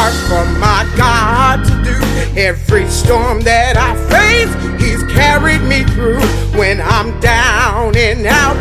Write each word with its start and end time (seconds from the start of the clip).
hard 0.00 0.14
for 0.28 0.58
my 0.58 0.88
God 0.96 1.64
to 1.64 1.74
do. 1.84 2.40
Every 2.40 2.88
storm 2.88 3.40
that 3.40 3.76
I 3.76 3.92
face, 4.08 4.52
He's 4.80 5.02
carried 5.12 5.60
me 5.62 5.84
through. 5.92 6.20
When 6.58 6.80
I'm 6.80 7.18
down 7.20 7.96
and 7.96 8.26
out, 8.26 8.56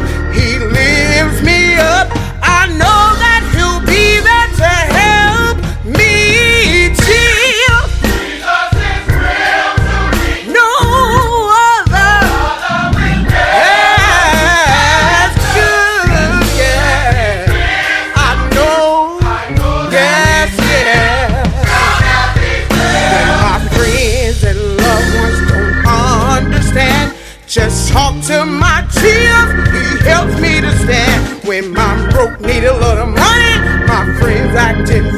friends 34.60 35.09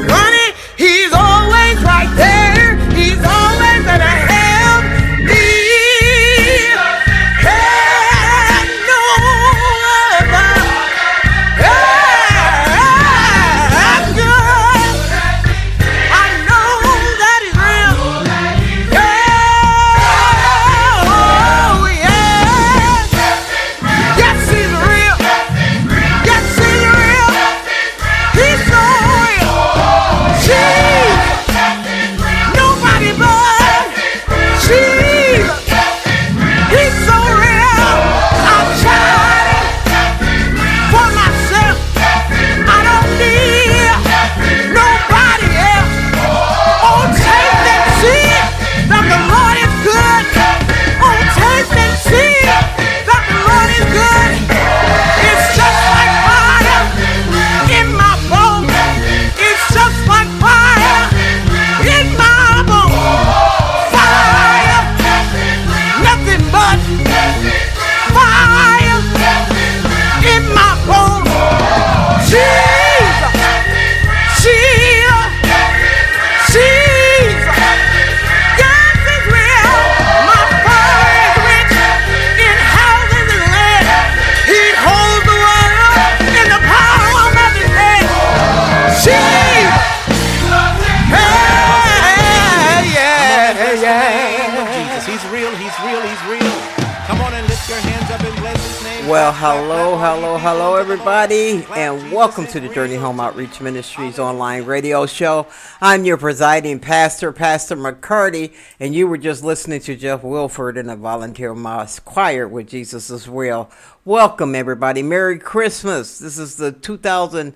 welcome 102.34 102.50
to 102.50 102.66
the 102.66 102.74
Journey 102.74 102.94
Home 102.94 103.20
Outreach 103.20 103.60
Ministries 103.60 104.18
online 104.18 104.64
radio 104.64 105.04
show. 105.04 105.46
I'm 105.82 106.06
your 106.06 106.16
presiding 106.16 106.80
pastor, 106.80 107.30
Pastor 107.30 107.76
McCarty, 107.76 108.54
and 108.80 108.94
you 108.94 109.06
were 109.06 109.18
just 109.18 109.44
listening 109.44 109.80
to 109.80 109.94
Jeff 109.94 110.22
Wilford 110.22 110.78
in 110.78 110.86
the 110.86 110.96
Volunteer 110.96 111.54
Mass 111.54 111.98
Choir 111.98 112.48
with 112.48 112.68
Jesus 112.68 113.10
is 113.10 113.28
Real. 113.28 113.70
Welcome, 114.06 114.54
everybody. 114.54 115.02
Merry 115.02 115.38
Christmas. 115.38 116.18
This 116.18 116.38
is 116.38 116.56
the 116.56 116.72
2000 116.72 117.52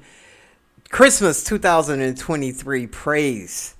Christmas 0.90 1.42
2023 1.42 2.86
praise 2.88 3.76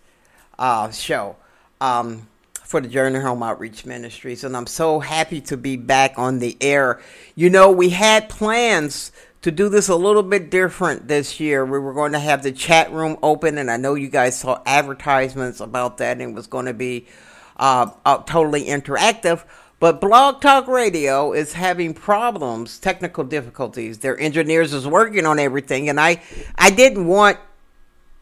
uh, 0.59 0.91
show. 0.93 1.37
Um, 1.79 2.27
for 2.67 2.81
the 2.81 2.89
Journey 2.89 3.21
Home 3.21 3.45
Outreach 3.45 3.87
Ministries, 3.87 4.43
and 4.43 4.57
I'm 4.57 4.67
so 4.67 4.99
happy 4.99 5.41
to 5.43 5.57
be 5.57 5.77
back 5.77 6.15
on 6.17 6.41
the 6.41 6.57
air. 6.61 7.01
You 7.37 7.49
know, 7.49 7.71
we 7.71 7.91
had 7.91 8.29
plans 8.29 9.13
to 9.47 9.53
do 9.53 9.69
this 9.69 9.89
a 9.89 9.95
little 9.95 10.25
bit 10.25 10.51
different 10.51 11.07
this 11.07 11.39
year. 11.39 11.65
We 11.65 11.79
were 11.79 11.95
going 11.95 12.11
to 12.11 12.19
have 12.19 12.43
the 12.43 12.51
chat 12.51 12.91
room 12.91 13.17
open, 13.23 13.59
and 13.59 13.71
I 13.71 13.77
know 13.77 13.95
you 13.95 14.09
guys 14.09 14.37
saw 14.37 14.61
advertisements 14.67 15.61
about 15.61 15.99
that, 15.99 16.21
and 16.21 16.21
it 16.21 16.35
was 16.35 16.49
going 16.49 16.67
to 16.67 16.75
be 16.75 17.07
uh, 17.57 17.93
uh, 18.05 18.19
totally 18.25 18.65
interactive. 18.65 19.45
But 19.79 20.01
Blog 20.01 20.41
Talk 20.41 20.67
Radio 20.67 21.33
is 21.33 21.53
having 21.53 21.95
problems, 21.95 22.81
technical 22.81 23.23
difficulties. 23.23 23.99
Their 23.99 24.19
engineers 24.19 24.73
is 24.73 24.85
working 24.85 25.27
on 25.27 25.39
everything, 25.39 25.89
and 25.89 26.01
I, 26.01 26.21
I 26.59 26.71
didn't 26.71 27.07
want 27.07 27.39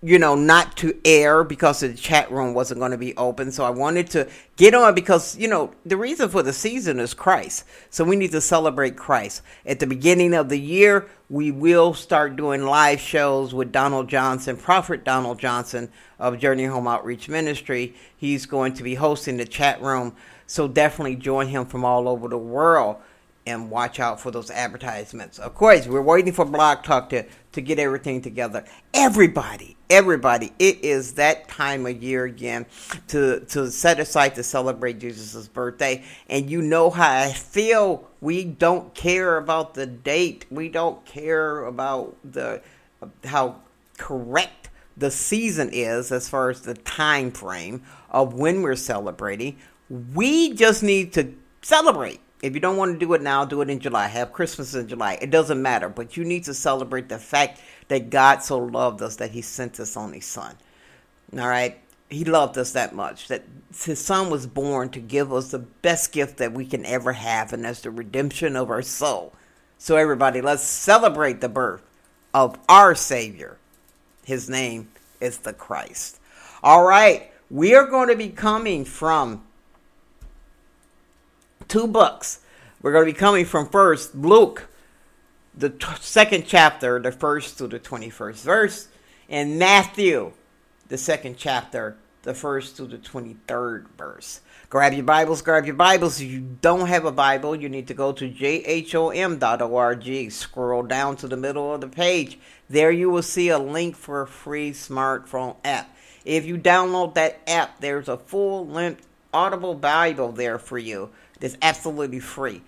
you 0.05 0.19
know, 0.19 0.35
not 0.35 0.77
to 0.77 0.95
air 1.03 1.43
because 1.43 1.81
the 1.81 1.95
chat 1.95 2.31
room 2.31 2.53
wasn't 2.53 2.79
going 2.79 2.91
to 2.91 2.99
be 2.99 3.17
open. 3.17 3.51
So 3.51 3.65
I 3.65 3.71
wanted 3.71 4.11
to 4.11 4.29
get 4.57 4.75
on 4.75 4.95
because, 4.95 5.35
you 5.39 5.49
know, 5.49 5.73
the 5.87 5.97
reason 5.97 6.29
for 6.29 6.43
the 6.43 6.53
season 6.53 7.01
is 7.01 7.15
Christ. 7.15 7.65
So 7.89 8.05
we 8.05 8.15
need 8.15 8.33
to 8.33 8.43
celebrate 8.43 8.99
Christ. 8.99 9.41
At 9.65 9.81
the 9.81 9.87
beginning 9.87 10.35
of 10.35 10.51
the 10.51 10.61
year, 10.61 11.09
we 11.31 11.51
will 11.51 11.95
start 11.95 12.37
doing 12.37 12.65
live 12.65 13.01
shows 13.01 13.55
with 13.55 13.73
Donald 13.73 14.11
Johnson, 14.11 14.59
Prophet 14.59 15.05
Donald 15.05 15.39
Johnson 15.39 15.91
of 16.19 16.39
Journey 16.39 16.67
Home 16.67 16.87
Outreach 16.87 17.31
Ministry. 17.31 17.95
He's 18.15 18.45
going 18.45 18.75
to 18.75 18.83
be 18.83 18.97
hosting 18.97 19.39
the 19.39 19.47
chat 19.47 19.81
room. 19.81 20.15
So 20.47 20.69
definitely 20.69 21.17
join 21.17 21.47
him 21.49 21.65
from 21.65 21.83
all 21.83 22.11
over 22.11 22.29
the 22.29 22.37
world 22.37 22.97
and 23.47 23.71
watch 23.71 24.01
out 24.01 24.21
for 24.21 24.31
those 24.31 24.51
advertisements. 24.51 25.39
Of 25.39 25.55
course, 25.55 25.87
we're 25.87 26.01
waiting 26.01 26.33
for 26.33 26.45
Blog 26.45 26.83
Talk 26.83 27.11
to, 27.11 27.25
to 27.53 27.61
get 27.61 27.79
everything 27.79 28.23
together. 28.23 28.65
Everybody, 28.95 29.77
everybody, 29.91 30.53
it 30.59 30.83
is 30.83 31.15
that 31.15 31.49
time 31.49 31.87
of 31.87 32.03
year 32.03 32.25
again 32.25 32.67
to, 33.09 33.41
to 33.41 33.71
set 33.71 34.01
aside 34.01 34.35
to 34.37 34.43
celebrate 34.43 34.99
Jesus' 34.99 35.47
birthday. 35.49 36.03
And 36.29 36.49
you 36.49 36.63
know 36.63 36.91
how 36.91 37.11
I 37.11 37.33
feel. 37.33 38.09
We 38.21 38.45
don't 38.45 38.95
care 38.95 39.37
about 39.37 39.75
the 39.75 39.87
date. 39.87 40.47
We 40.51 40.69
don't 40.71 41.05
care 41.05 41.65
about 41.65 42.17
the 42.25 42.63
how 43.25 43.57
correct 43.99 44.71
the 44.97 45.11
season 45.11 45.71
is 45.73 46.11
as 46.11 46.29
far 46.29 46.51
as 46.51 46.63
the 46.63 46.75
time 46.75 47.31
frame 47.31 47.83
of 48.11 48.33
when 48.33 48.63
we're 48.63 48.77
celebrating. 48.77 49.59
We 49.91 50.55
just 50.55 50.83
need 50.83 51.13
to 51.15 51.35
celebrate 51.61 52.21
If 52.45 52.53
you 52.53 52.61
don't 52.61 52.77
want 52.77 52.93
to 52.93 52.99
do 52.99 53.15
it 53.15 53.23
now, 53.23 53.47
do 53.47 53.63
it 53.63 53.71
in 53.71 53.81
July. 53.81 54.07
Have 54.07 54.35
Christmas 54.35 54.75
in 54.75 54.87
July. 54.87 55.19
It 55.23 55.31
doesn't 55.31 55.63
matter, 55.63 55.89
but 55.89 56.19
you 56.19 56.25
need 56.25 56.45
to 56.45 56.53
celebrate 56.53 57.09
the 57.09 57.19
fact 57.19 57.59
that 57.89 58.11
God 58.11 58.43
so 58.43 58.59
loved 58.59 59.01
us 59.01 59.17
that 59.17 59.31
He 59.31 59.41
sent 59.41 59.79
His 59.79 59.97
only 59.97 60.21
Son. 60.21 60.55
All 61.33 61.49
right, 61.49 61.79
He 62.11 62.23
loved 62.27 62.59
us 62.59 62.73
that 62.73 62.95
much 62.95 63.29
that 63.29 63.45
His 63.75 63.99
Son 63.99 64.29
was 64.29 64.47
born 64.47 64.91
to 64.91 65.01
give 65.01 65.33
us 65.33 65.53
the 65.53 65.59
best 65.59 66.13
gift 66.13 66.37
that 66.37 66.53
we 66.53 66.67
can 66.67 66.85
ever 66.85 67.15
have, 67.15 67.55
and 67.55 67.65
that's 67.65 67.81
the 67.81 67.91
redemption 67.91 68.57
of 68.57 68.69
our 68.69 68.83
soul. 68.83 69.33
So, 69.79 69.97
everybody, 69.97 70.43
let's 70.43 70.65
celebrate 70.65 71.41
the 71.41 71.49
birth 71.49 71.83
of 72.35 72.59
our 72.69 72.95
Savior. 72.95 73.57
His 74.27 74.51
name 74.51 74.91
is 75.19 75.39
the 75.39 75.55
Christ. 75.55 76.21
All 76.63 76.85
right, 76.85 77.33
we 77.49 77.75
are 77.75 77.87
going 77.87 78.09
to 78.09 78.17
be 78.17 78.29
coming 78.29 78.85
from 78.85 79.45
two 81.75 81.89
books. 81.89 82.39
We're 82.81 82.93
going 82.93 83.05
to 83.05 83.13
be 83.13 83.19
coming 83.19 83.45
from 83.45 83.69
first 83.69 84.15
Luke, 84.15 84.69
the 85.57 85.71
t- 85.71 85.87
second 85.99 86.45
chapter, 86.47 87.01
the 87.01 87.11
first 87.11 87.59
to 87.59 87.67
the 87.67 87.81
21st 87.81 88.45
verse, 88.45 88.89
and 89.29 89.59
Matthew, 89.59 90.35
the 90.87 90.97
second 90.97 91.37
chapter, 91.37 91.97
the 92.23 92.33
first 92.33 92.77
to 92.77 92.85
the 92.85 92.99
23rd 92.99 93.89
verse. 93.99 94.41
Grab 94.71 94.93
your 94.93 95.03
Bibles, 95.03 95.43
grab 95.43 95.67
your 95.67 95.75
Bibles. 95.75 96.21
If 96.21 96.31
you 96.31 96.59
don't 96.61 96.87
have 96.87 97.07
a 97.07 97.11
Bible, 97.11 97.57
you 97.57 97.69
need 97.69 97.89
to 97.89 97.95
go 97.95 98.13
to 98.13 98.31
jhom.org. 98.31 100.31
Scroll 100.31 100.83
down 100.85 101.17
to 101.17 101.27
the 101.27 101.37
middle 101.37 101.75
of 101.75 101.81
the 101.81 101.89
page. 101.89 102.39
There 102.71 102.93
you 102.93 103.11
will 103.11 103.23
see 103.23 103.49
a 103.49 103.59
link 103.59 103.97
for 103.97 104.23
a 104.23 104.29
free 104.29 104.71
smartphone 104.71 105.57
app. 105.65 105.93
If 106.25 106.47
you 106.47 106.57
download 106.57 107.15
that 107.15 107.41
app, 107.49 107.81
there's 107.81 108.09
a 108.09 108.17
full 108.17 108.65
length 108.65 109.09
Audible 109.33 109.75
Bible 109.75 110.31
there 110.31 110.61
for 110.61 110.79
you 110.79 111.11
that's 111.41 111.57
absolutely 111.63 112.21
free. 112.21 112.63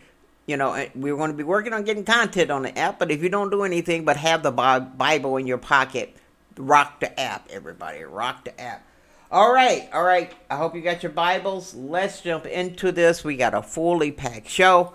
You 0.47 0.57
know, 0.57 0.87
we're 0.95 1.17
going 1.17 1.33
to 1.33 1.37
be 1.37 1.43
working 1.43 1.73
on 1.73 1.83
getting 1.85 2.05
content 2.05 2.51
on 2.51 2.63
the 2.63 2.79
app, 2.79 2.99
but 2.99 3.11
if 3.11 3.23
you 3.23 3.29
don't 3.29 3.51
do 3.51 3.65
anything 3.65 4.05
but 4.05 4.17
have 4.17 4.43
the 4.43 4.53
Bible 4.53 5.37
in 5.39 5.47
your 5.47 5.59
pocket, 5.59 6.17
rock 6.57 7.01
the 7.01 7.19
app, 7.19 7.49
everybody. 7.51 8.05
Rock 8.05 8.45
the 8.45 8.61
app. 8.61 8.87
All 9.29 9.53
right, 9.53 9.89
all 9.93 10.05
right. 10.05 10.33
I 10.49 10.57
hope 10.57 10.77
you 10.77 10.83
got 10.83 11.03
your 11.03 11.11
Bibles. 11.11 11.75
Let's 11.75 12.21
jump 12.21 12.47
into 12.47 12.93
this. 12.93 13.25
We 13.25 13.37
got 13.37 13.55
a 13.55 13.63
fully 13.63 14.13
packed 14.13 14.49
show. 14.49 14.93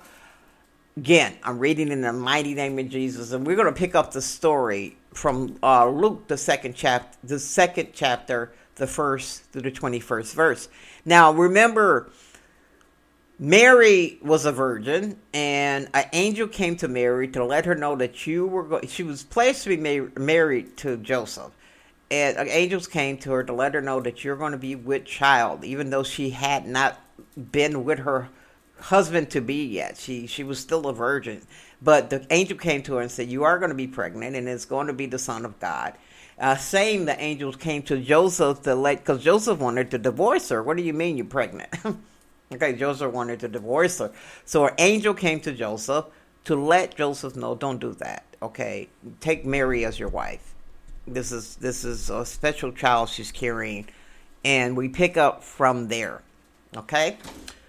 Again, 0.96 1.36
I'm 1.44 1.60
reading 1.60 1.90
in 1.90 2.00
the 2.00 2.14
mighty 2.14 2.54
name 2.54 2.80
of 2.80 2.88
Jesus, 2.88 3.34
and 3.34 3.46
we're 3.46 3.58
going 3.58 3.74
to 3.74 3.78
pick 3.78 3.94
up 3.94 4.14
the 4.14 4.22
story 4.22 4.96
from 5.14 5.58
uh, 5.62 5.90
Luke, 5.90 6.30
the 6.30 6.38
second 6.38 6.76
chapter, 6.76 7.18
the 7.26 7.40
second 7.40 7.90
chapter, 7.94 8.54
the 8.76 8.88
first 8.88 9.44
through 9.52 9.64
the 9.64 9.72
twenty-first 9.72 10.34
verse. 10.34 10.70
Now, 11.04 11.34
remember, 11.34 12.10
Mary 13.44 14.20
was 14.22 14.46
a 14.46 14.52
virgin, 14.52 15.18
and 15.34 15.90
an 15.96 16.06
angel 16.14 16.48
came 16.48 16.76
to 16.76 16.88
Mary 16.88 17.28
to 17.28 17.44
let 17.44 17.66
her 17.66 17.74
know 17.74 17.96
that 17.96 18.28
you 18.28 18.46
were. 18.46 18.62
Go- 18.62 18.82
she 18.88 19.02
was 19.02 19.24
placed 19.24 19.64
to 19.64 19.76
be 19.76 20.00
ma- 20.00 20.10
married 20.16 20.78
to 20.78 20.96
Joseph, 20.98 21.50
and 22.12 22.38
angels 22.38 22.86
came 22.86 23.18
to 23.18 23.32
her 23.32 23.44
to 23.44 23.52
let 23.52 23.74
her 23.74 23.82
know 23.82 24.00
that 24.00 24.24
you're 24.24 24.36
going 24.36 24.52
to 24.52 24.60
be 24.60 24.76
with 24.76 25.06
child, 25.06 25.64
even 25.64 25.90
though 25.90 26.04
she 26.04 26.30
had 26.30 26.68
not 26.68 27.00
been 27.52 27.84
with 27.84 27.98
her 27.98 28.30
husband 28.80 29.32
to 29.32 29.42
be 29.42 29.66
yet. 29.66 29.98
She 29.98 30.28
she 30.28 30.44
was 30.44 30.60
still 30.60 30.86
a 30.86 30.94
virgin, 30.94 31.42
but 31.82 32.12
the 32.12 32.24
angel 32.30 32.60
came 32.60 32.84
to 32.84 32.94
her 32.98 33.02
and 33.02 33.10
said, 33.10 33.28
"You 33.28 33.44
are 33.44 33.58
going 33.58 33.70
to 33.70 33.76
be 33.76 33.88
pregnant, 33.88 34.36
and 34.36 34.48
it's 34.48 34.66
going 34.66 34.86
to 34.86 34.94
be 34.94 35.08
the 35.08 35.18
son 35.18 35.46
of 35.46 35.60
God." 35.60 35.96
Uh, 36.38 36.58
same, 36.58 37.06
the 37.06 37.20
angels 37.20 37.56
came 37.56 37.82
to 37.84 37.98
Joseph 37.98 38.62
to 38.62 38.76
let 38.76 39.00
because 39.00 39.24
Joseph 39.24 39.58
wanted 39.58 39.90
to 39.90 39.98
divorce 39.98 40.50
her. 40.50 40.62
What 40.62 40.78
do 40.78 40.84
you 40.84 40.94
mean 40.94 41.18
you're 41.18 41.26
pregnant? 41.26 41.74
okay, 42.54 42.74
Joseph 42.74 43.14
wanted 43.14 43.40
to 43.42 43.48
divorce 43.48 44.00
her, 44.00 44.12
so 44.46 44.68
an 44.68 44.74
angel 44.78 45.14
came 45.14 45.40
to 45.42 45.52
Joseph 45.52 46.06
to 46.46 46.56
let 46.56 46.96
Joseph 46.96 47.36
know, 47.36 47.56
"Don't 47.56 47.80
do 47.80 47.94
that." 47.94 48.26
Okay, 48.42 48.90
take 49.20 49.46
Mary 49.46 49.86
as 49.86 50.00
your 50.00 50.10
wife. 50.10 50.54
This 51.08 51.32
is 51.32 51.56
this 51.56 51.84
is 51.84 52.10
a 52.10 52.26
special 52.26 52.72
child 52.72 53.10
she's 53.10 53.32
carrying, 53.32 53.88
and 54.44 54.76
we 54.76 54.90
pick 54.90 55.18
up 55.18 55.44
from 55.44 55.88
there. 55.88 56.22
Okay. 56.76 57.18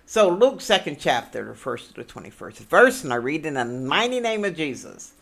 So 0.06 0.28
Luke 0.28 0.60
second 0.60 0.98
chapter, 1.00 1.44
the 1.44 1.54
first 1.54 1.88
to 1.88 1.94
the 1.94 2.04
twenty 2.04 2.28
first 2.28 2.58
verse, 2.58 3.02
and 3.02 3.12
I 3.12 3.16
read 3.16 3.46
in 3.46 3.54
the 3.54 3.64
mighty 3.64 4.20
name 4.20 4.44
of 4.44 4.54
Jesus. 4.54 5.14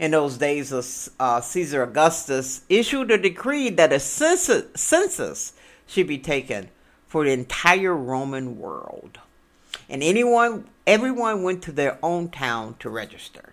In 0.00 0.10
those 0.10 0.36
days, 0.36 0.72
uh, 1.20 1.40
Caesar 1.40 1.84
Augustus 1.84 2.62
issued 2.68 3.12
a 3.12 3.18
decree 3.18 3.70
that 3.70 3.92
a 3.92 4.00
census, 4.00 4.64
census 4.74 5.52
should 5.86 6.08
be 6.08 6.18
taken 6.18 6.70
for 7.12 7.26
the 7.26 7.30
entire 7.30 7.94
Roman 7.94 8.58
world, 8.58 9.18
and 9.86 10.02
anyone, 10.02 10.64
everyone 10.86 11.42
went 11.42 11.62
to 11.64 11.70
their 11.70 11.98
own 12.02 12.30
town 12.30 12.74
to 12.78 12.88
register. 12.88 13.52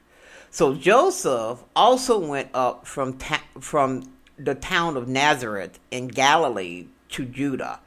So 0.50 0.76
Joseph 0.76 1.60
also 1.76 2.18
went 2.18 2.48
up 2.54 2.88
from 2.88 3.18
ta- 3.18 3.44
from 3.60 4.14
the 4.38 4.56
town 4.56 4.96
of 4.96 5.10
Nazareth 5.10 5.78
in 5.92 6.08
Galilee 6.08 6.86
to 7.10 7.26
Judah, 7.26 7.82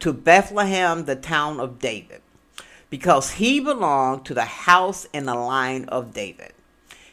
to 0.00 0.12
Bethlehem, 0.12 1.06
the 1.06 1.16
town 1.16 1.60
of 1.60 1.78
David 1.78 2.20
because 2.90 3.32
he 3.32 3.58
belonged 3.58 4.26
to 4.26 4.34
the 4.34 4.44
house 4.44 5.06
and 5.14 5.26
the 5.26 5.34
line 5.34 5.86
of 5.86 6.12
David. 6.12 6.52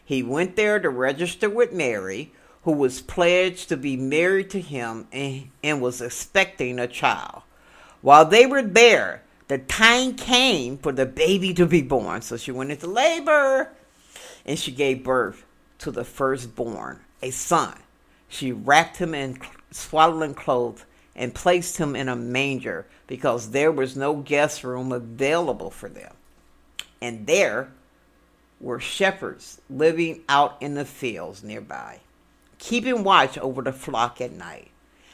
He 0.04 0.22
went 0.22 0.58
there 0.58 0.78
to 0.78 0.90
register 0.90 1.50
with 1.50 1.72
Mary, 1.72 2.34
who 2.64 2.74
was 2.74 3.02
pledged 3.02 3.70
to 3.70 3.78
be 3.78 3.96
married 3.96 4.50
to 4.50 4.60
him 4.60 5.08
and, 5.14 5.52
and 5.64 5.82
was 5.82 6.02
expecting 6.02 6.80
a 6.80 6.88
child. 6.88 7.43
While 8.04 8.26
they 8.26 8.46
were 8.46 8.62
there, 8.62 9.24
the 9.48 9.60
time 9.60 10.16
came 10.16 10.78
for 10.78 10.92
the 10.92 11.06
baby 11.06 11.54
to 11.54 11.66
be 11.66 11.82
born. 11.82 12.22
So 12.22 12.36
she 12.36 12.52
went 12.52 12.70
into 12.70 12.86
labor 12.86 13.70
and 14.46 14.60
she 14.60 14.74
gave 14.74 15.06
birth 15.06 15.46
to 15.80 15.90
the 15.90 16.04
firstborn, 16.04 17.00
a 17.22 17.32
son. 17.32 17.74
She 18.28 18.52
wrapped 18.52 18.98
him 18.98 19.16
in 19.16 19.40
swaddling 19.72 20.34
clothes 20.34 20.84
and 21.16 21.34
placed 21.34 21.78
him 21.78 21.96
in 21.96 22.10
a 22.10 22.16
manger 22.16 22.88
because 23.08 23.52
there 23.52 23.72
was 23.72 23.96
no 23.96 24.18
guest 24.18 24.66
room 24.66 24.92
available 24.92 25.72
for 25.72 25.88
them. 25.88 26.14
And 27.02 27.26
there 27.26 27.72
were 28.60 28.82
shepherds 28.82 29.62
living 29.70 30.24
out 30.28 30.58
in 30.60 30.74
the 30.74 30.84
fields 30.84 31.42
nearby, 31.42 32.02
keeping 32.58 33.06
watch 33.06 33.38
over 33.38 33.62
the 33.62 33.72
flock 33.72 34.20
at 34.20 34.34
night. 34.34 34.72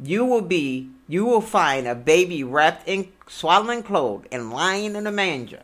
You 0.00 0.24
will 0.24 0.42
be, 0.42 0.90
you 1.08 1.24
will 1.24 1.40
find 1.40 1.86
a 1.86 1.94
baby 1.94 2.44
wrapped 2.44 2.88
in 2.88 3.12
swaddling 3.26 3.82
clothes 3.82 4.26
and 4.30 4.50
lying 4.50 4.96
in 4.96 5.06
a 5.06 5.12
manger. 5.12 5.62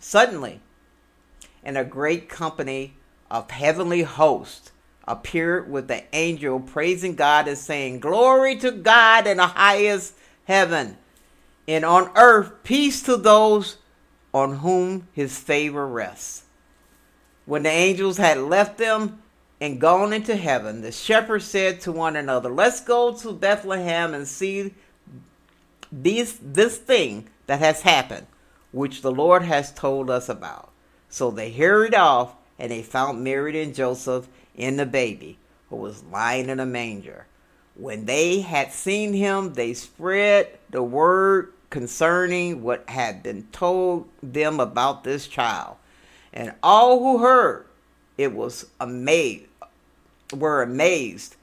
Suddenly, 0.00 0.60
and 1.62 1.78
a 1.78 1.84
great 1.84 2.28
company 2.28 2.94
of 3.30 3.50
heavenly 3.50 4.02
hosts, 4.02 4.70
appeared 5.06 5.70
with 5.70 5.88
the 5.88 6.02
angel 6.14 6.60
praising 6.60 7.14
God 7.14 7.48
and 7.48 7.58
saying, 7.58 8.00
Glory 8.00 8.56
to 8.56 8.70
God 8.70 9.26
in 9.26 9.36
the 9.36 9.46
highest 9.46 10.14
heaven, 10.44 10.96
and 11.68 11.84
on 11.84 12.10
earth 12.16 12.62
peace 12.62 13.02
to 13.02 13.16
those 13.16 13.78
on 14.32 14.58
whom 14.58 15.08
his 15.12 15.38
favor 15.38 15.86
rests. 15.86 16.44
When 17.46 17.62
the 17.62 17.70
angels 17.70 18.16
had 18.16 18.38
left 18.38 18.78
them 18.78 19.22
and 19.64 19.80
gone 19.80 20.12
into 20.12 20.36
heaven, 20.36 20.82
the 20.82 20.92
shepherds 20.92 21.46
said 21.46 21.80
to 21.80 21.90
one 21.90 22.16
another, 22.16 22.50
Let's 22.50 22.82
go 22.82 23.14
to 23.14 23.32
Bethlehem 23.32 24.12
and 24.12 24.28
see 24.28 24.74
this, 25.90 26.38
this 26.42 26.76
thing 26.76 27.30
that 27.46 27.60
has 27.60 27.80
happened, 27.80 28.26
which 28.72 29.00
the 29.00 29.10
Lord 29.10 29.42
has 29.42 29.72
told 29.72 30.10
us 30.10 30.28
about. 30.28 30.70
So 31.08 31.30
they 31.30 31.50
hurried 31.50 31.94
off, 31.94 32.34
and 32.58 32.70
they 32.70 32.82
found 32.82 33.24
Mary 33.24 33.62
and 33.62 33.74
Joseph 33.74 34.28
and 34.54 34.78
the 34.78 34.84
baby, 34.84 35.38
who 35.70 35.76
was 35.76 36.04
lying 36.04 36.50
in 36.50 36.60
a 36.60 36.66
manger. 36.66 37.24
When 37.74 38.04
they 38.04 38.40
had 38.40 38.70
seen 38.70 39.14
him, 39.14 39.54
they 39.54 39.72
spread 39.72 40.58
the 40.68 40.82
word 40.82 41.54
concerning 41.70 42.62
what 42.62 42.86
had 42.90 43.22
been 43.22 43.48
told 43.50 44.10
them 44.22 44.60
about 44.60 45.04
this 45.04 45.26
child. 45.26 45.76
And 46.34 46.52
all 46.62 46.98
who 46.98 47.24
heard 47.24 47.64
it 48.18 48.32
was 48.32 48.66
amazed 48.78 49.46
were 50.34 50.62
amazed 50.62 51.36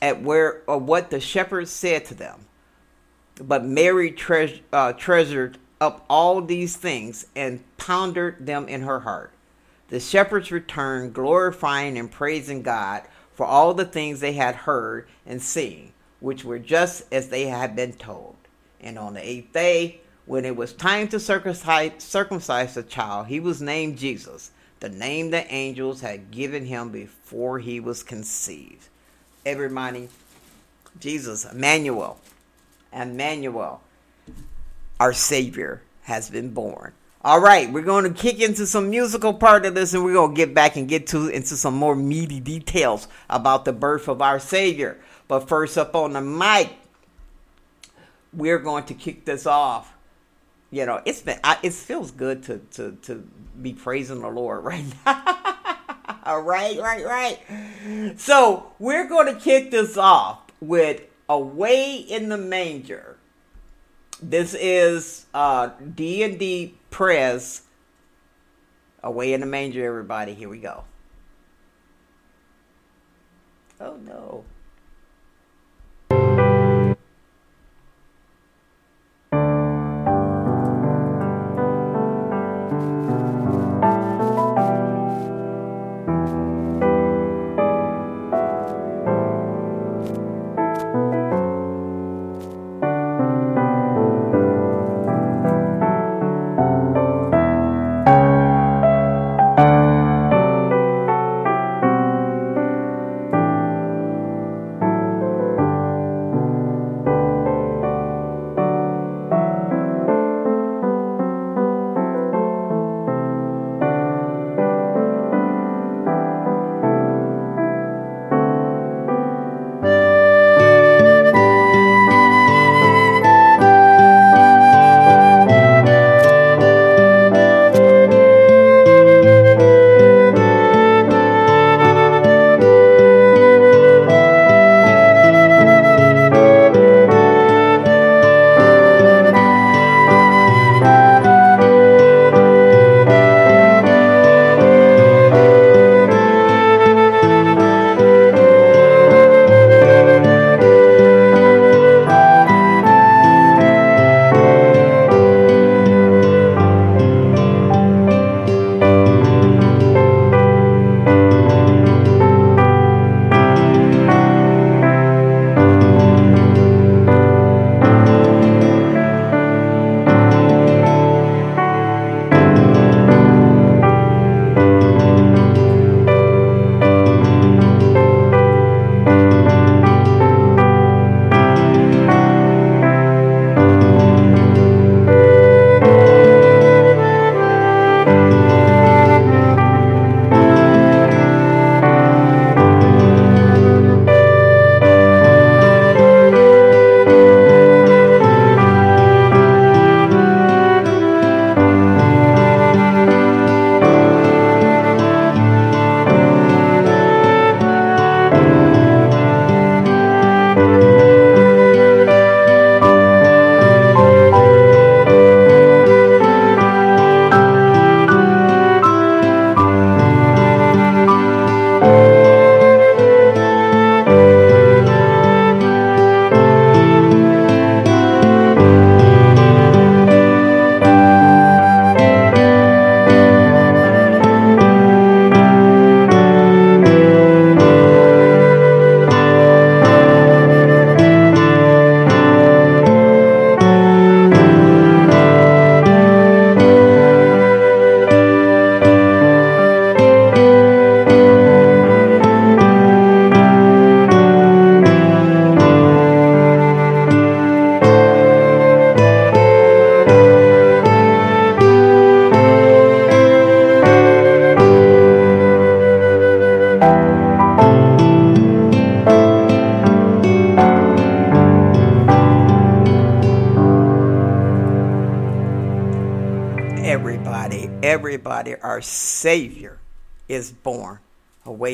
at 0.00 0.22
where 0.22 0.62
or 0.66 0.78
what 0.78 1.10
the 1.10 1.20
shepherds 1.20 1.70
said 1.70 2.04
to 2.06 2.14
them. 2.14 2.46
But 3.40 3.64
Mary 3.64 4.10
tre- 4.10 4.62
uh, 4.72 4.92
treasured 4.94 5.58
up 5.80 6.04
all 6.08 6.40
these 6.40 6.76
things 6.76 7.26
and 7.36 7.62
pondered 7.76 8.46
them 8.46 8.68
in 8.68 8.82
her 8.82 9.00
heart. 9.00 9.32
The 9.88 10.00
shepherds 10.00 10.50
returned, 10.52 11.14
glorifying 11.14 11.96
and 11.98 12.10
praising 12.10 12.62
God 12.62 13.02
for 13.32 13.46
all 13.46 13.74
the 13.74 13.84
things 13.84 14.20
they 14.20 14.32
had 14.32 14.54
heard 14.54 15.08
and 15.24 15.40
seen, 15.40 15.92
which 16.20 16.44
were 16.44 16.58
just 16.58 17.04
as 17.12 17.28
they 17.28 17.44
had 17.44 17.76
been 17.76 17.92
told. 17.92 18.36
And 18.80 18.98
on 18.98 19.14
the 19.14 19.26
eighth 19.26 19.52
day, 19.52 20.00
when 20.26 20.44
it 20.44 20.56
was 20.56 20.72
time 20.72 21.08
to 21.08 21.18
circumcise, 21.18 21.92
circumcise 21.98 22.74
the 22.74 22.82
child, 22.82 23.28
he 23.28 23.40
was 23.40 23.62
named 23.62 23.96
Jesus, 23.96 24.50
the 24.80 24.88
name 24.88 25.30
the 25.30 25.50
angels 25.52 26.00
had 26.00 26.30
given 26.30 26.66
him 26.66 26.90
before 26.90 27.58
he 27.58 27.80
was 27.80 28.02
conceived. 28.02 28.88
Everybody, 29.44 30.08
Jesus, 31.00 31.44
Emmanuel, 31.44 32.20
Emmanuel, 32.92 33.82
our 35.00 35.12
Savior, 35.12 35.82
has 36.02 36.30
been 36.30 36.50
born. 36.50 36.92
All 37.22 37.40
right, 37.40 37.70
we're 37.70 37.82
going 37.82 38.04
to 38.04 38.10
kick 38.10 38.40
into 38.40 38.66
some 38.66 38.90
musical 38.90 39.34
part 39.34 39.66
of 39.66 39.74
this 39.74 39.92
and 39.92 40.04
we're 40.04 40.14
going 40.14 40.34
to 40.34 40.36
get 40.36 40.54
back 40.54 40.76
and 40.76 40.88
get 40.88 41.08
to 41.08 41.28
into 41.28 41.56
some 41.56 41.74
more 41.74 41.96
meaty 41.96 42.38
details 42.38 43.08
about 43.28 43.64
the 43.64 43.72
birth 43.72 44.08
of 44.08 44.22
our 44.22 44.38
Savior. 44.38 44.98
But 45.26 45.48
first 45.48 45.76
up 45.76 45.96
on 45.96 46.12
the 46.12 46.20
mic, 46.20 46.72
we're 48.32 48.60
going 48.60 48.84
to 48.84 48.94
kick 48.94 49.24
this 49.24 49.46
off 49.46 49.92
you 50.70 50.84
know, 50.84 51.00
it's 51.04 51.22
been 51.22 51.38
I, 51.42 51.58
it 51.62 51.72
feels 51.72 52.10
good 52.10 52.42
to 52.44 52.58
to 52.72 52.92
to 53.02 53.26
be 53.62 53.72
praising 53.72 54.20
the 54.20 54.28
Lord 54.28 54.64
right 54.64 54.84
now. 55.06 55.24
All 56.24 56.42
right, 56.42 56.78
right, 56.78 57.04
right. 57.04 58.18
So 58.20 58.72
we're 58.78 59.08
going 59.08 59.32
to 59.34 59.40
kick 59.40 59.70
this 59.70 59.96
off 59.96 60.40
with 60.60 61.02
"Away 61.28 61.96
in 61.96 62.28
the 62.28 62.36
Manger." 62.36 63.16
This 64.20 64.54
is 64.58 65.26
uh, 65.32 65.70
D 65.94 66.22
and 66.22 66.38
D 66.38 66.74
Press. 66.90 67.62
"Away 69.02 69.32
in 69.32 69.40
the 69.40 69.46
Manger." 69.46 69.86
Everybody, 69.86 70.34
here 70.34 70.48
we 70.48 70.58
go. 70.58 70.84
Oh 73.80 73.96
no. 73.96 74.44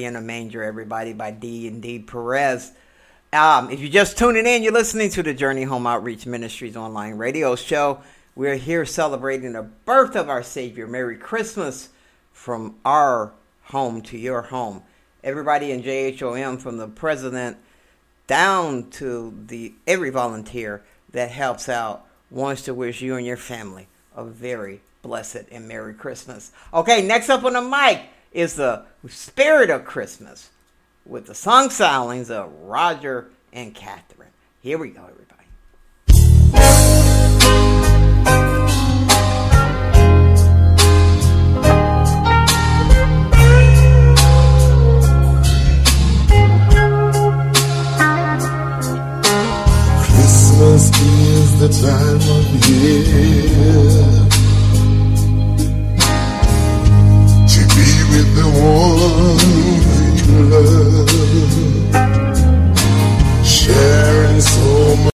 in 0.05 0.17
a 0.17 0.21
manger, 0.21 0.63
everybody 0.63 1.13
by 1.13 1.31
D 1.31 1.69
and 1.69 1.83
D 1.83 1.99
Perez. 1.99 2.73
Um, 3.33 3.71
if 3.71 3.81
you're 3.81 3.91
just 3.91 4.17
tuning 4.17 4.47
in, 4.47 4.63
you're 4.63 4.73
listening 4.73 5.11
to 5.11 5.23
the 5.23 5.35
Journey 5.35 5.65
Home 5.65 5.87
Outreach 5.87 6.27
Ministries 6.27 6.77
online 6.77 7.15
radio 7.15 7.57
show. 7.57 8.01
We're 8.37 8.57
here 8.57 8.85
celebrating 8.85 9.53
the 9.53 9.63
birth 9.63 10.17
of 10.17 10.29
our 10.29 10.43
Savior. 10.43 10.87
Merry 10.87 11.17
Christmas 11.17 11.89
from 12.33 12.77
our 12.85 13.33
home 13.65 14.03
to 14.03 14.19
your 14.19 14.43
home. 14.43 14.83
Everybody 15.23 15.73
in 15.73 15.83
JHOM, 15.83 16.61
from 16.61 16.77
the 16.77 16.89
president 16.89 17.57
down 18.27 18.91
to 18.91 19.37
the 19.47 19.73
every 19.87 20.11
volunteer 20.11 20.83
that 21.13 21.31
helps 21.31 21.69
out, 21.69 22.07
wants 22.31 22.63
to 22.63 22.75
wish 22.75 23.01
you 23.01 23.17
and 23.17 23.27
your 23.27 23.37
family 23.37 23.89
a 24.15 24.25
very 24.25 24.81
blessed 25.03 25.45
and 25.51 25.69
Merry 25.69 25.95
Christmas. 25.95 26.53
Okay, 26.73 27.07
next 27.07 27.29
up 27.31 27.45
on 27.45 27.53
the 27.55 27.63
mic, 27.63 28.03
is 28.35 28.55
the 28.55 28.85
spirit 29.09 29.71
of 29.71 29.85
Christmas 29.85 30.50
with 31.07 31.26
the 31.26 31.35
song 31.35 31.69
stylings 31.69 32.31
of 32.31 32.53
Roger 32.62 33.31
and 33.53 33.75
Catherine. 33.75 34.31
Here 34.61 34.76
we 34.76 34.91
go, 34.91 35.03
everybody. 35.03 35.31
Christmas 50.03 50.91
is 51.00 51.61
the 51.61 51.69
time 51.69 52.17
of 52.17 52.69
year 52.69 54.24
with 58.16 58.30
the 58.37 58.49
one 58.62 59.40
you 60.21 60.26
love, 60.52 61.11
sharing 63.44 64.40
so 64.40 64.97
much. 64.97 65.13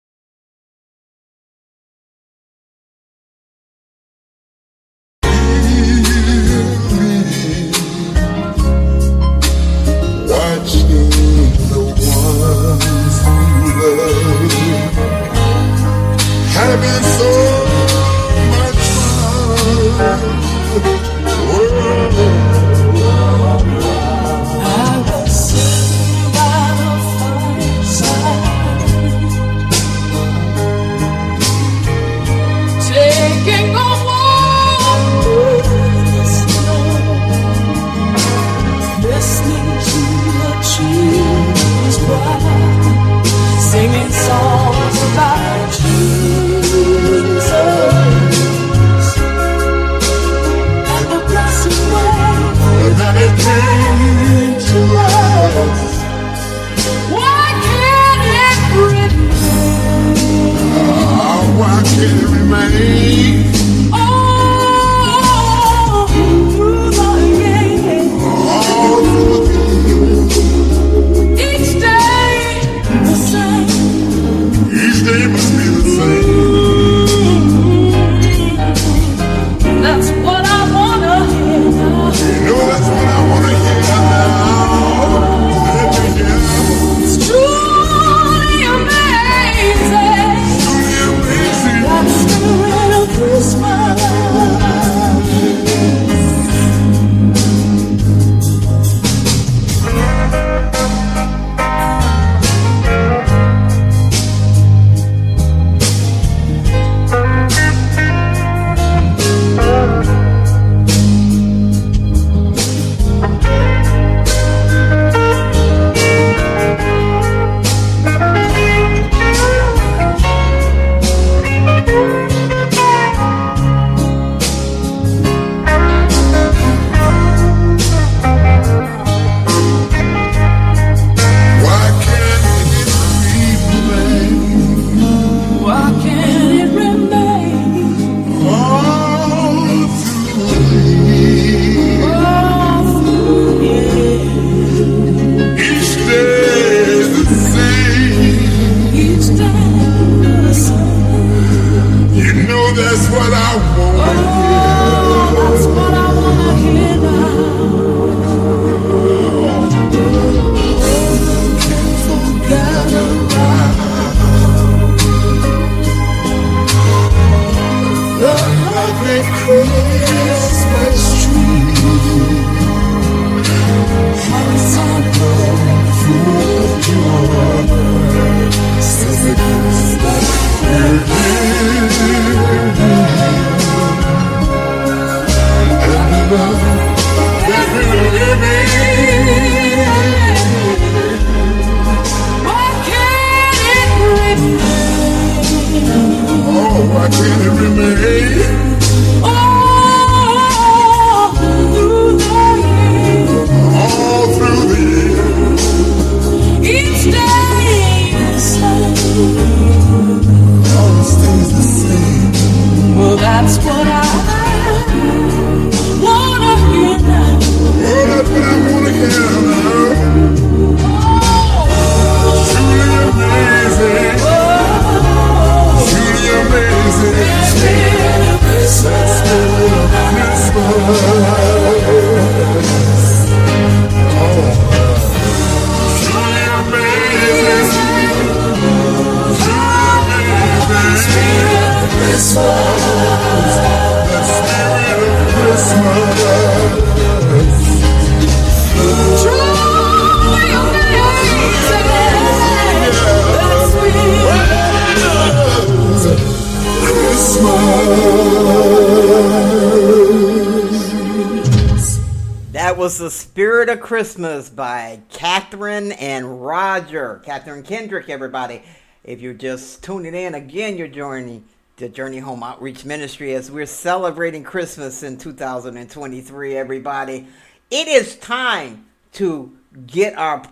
Spirit 263.66 263.80
of 263.80 263.84
Christmas 263.84 264.48
by 264.48 265.00
Catherine 265.10 265.90
and 265.90 266.40
Roger. 266.40 267.20
Catherine 267.24 267.64
Kendrick, 267.64 268.08
everybody. 268.08 268.62
If 269.02 269.20
you're 269.20 269.34
just 269.34 269.82
tuning 269.82 270.14
in, 270.14 270.36
again, 270.36 270.78
you're 270.78 270.86
joining 270.86 271.44
the 271.76 271.88
Journey 271.88 272.20
Home 272.20 272.44
Outreach 272.44 272.84
Ministry 272.84 273.34
as 273.34 273.50
we're 273.50 273.66
celebrating 273.66 274.44
Christmas 274.44 275.02
in 275.02 275.18
2023, 275.18 276.56
everybody. 276.56 277.26
It 277.68 277.88
is 277.88 278.14
time 278.14 278.86
to 279.14 279.58
get 279.84 280.16
our 280.16 280.44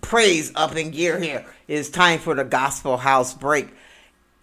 praise 0.00 0.50
up 0.56 0.74
in 0.74 0.90
gear 0.90 1.20
here. 1.20 1.46
It 1.68 1.74
is 1.74 1.90
time 1.90 2.18
for 2.18 2.34
the 2.34 2.42
Gospel 2.42 2.96
House 2.96 3.34
break. 3.34 3.68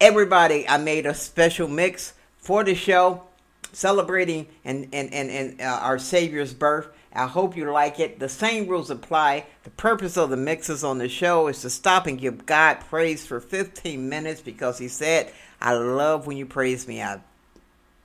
Everybody, 0.00 0.66
I 0.66 0.78
made 0.78 1.04
a 1.04 1.12
special 1.12 1.68
mix 1.68 2.14
for 2.38 2.64
the 2.64 2.74
show 2.74 3.26
celebrating 3.74 4.46
and, 4.64 4.88
and, 4.94 5.12
and, 5.12 5.28
and 5.28 5.60
uh, 5.60 5.64
our 5.82 5.98
Savior's 5.98 6.54
birth. 6.54 6.88
I 7.16 7.26
hope 7.26 7.56
you 7.56 7.70
like 7.70 7.98
it. 7.98 8.18
The 8.18 8.28
same 8.28 8.68
rules 8.68 8.90
apply. 8.90 9.46
The 9.64 9.70
purpose 9.70 10.18
of 10.18 10.28
the 10.28 10.36
mixes 10.36 10.84
on 10.84 10.98
the 10.98 11.08
show 11.08 11.48
is 11.48 11.62
to 11.62 11.70
stop 11.70 12.06
and 12.06 12.20
give 12.20 12.44
God 12.44 12.80
praise 12.80 13.26
for 13.26 13.40
15 13.40 14.08
minutes 14.08 14.42
because 14.42 14.78
He 14.78 14.88
said, 14.88 15.32
I 15.60 15.72
love 15.72 16.26
when 16.26 16.36
you 16.36 16.44
praise 16.44 16.86
me. 16.86 17.02
I 17.02 17.20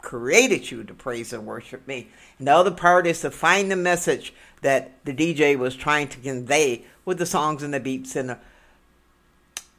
created 0.02 0.72
you 0.72 0.84
to 0.86 0.94
praise 0.94 1.34
and 1.34 1.46
worship 1.46 1.86
me. 1.88 2.08
And 2.40 2.48
the 2.48 2.56
other 2.56 2.72
part 2.72 3.06
is 3.06 3.20
to 3.22 3.32
find 3.32 3.70
the 3.70 3.76
message 3.76 4.34
that 4.62 5.04
the 5.04 5.14
DJ 5.14 5.58
was 5.58 5.76
trying 5.76 6.08
to 6.08 6.20
convey 6.20 6.86
with 7.04 7.18
the 7.18 7.26
songs 7.26 7.64
and 7.64 7.74
the 7.74 7.80
beats 7.80 8.16
and 8.16 8.30
the 8.30 8.40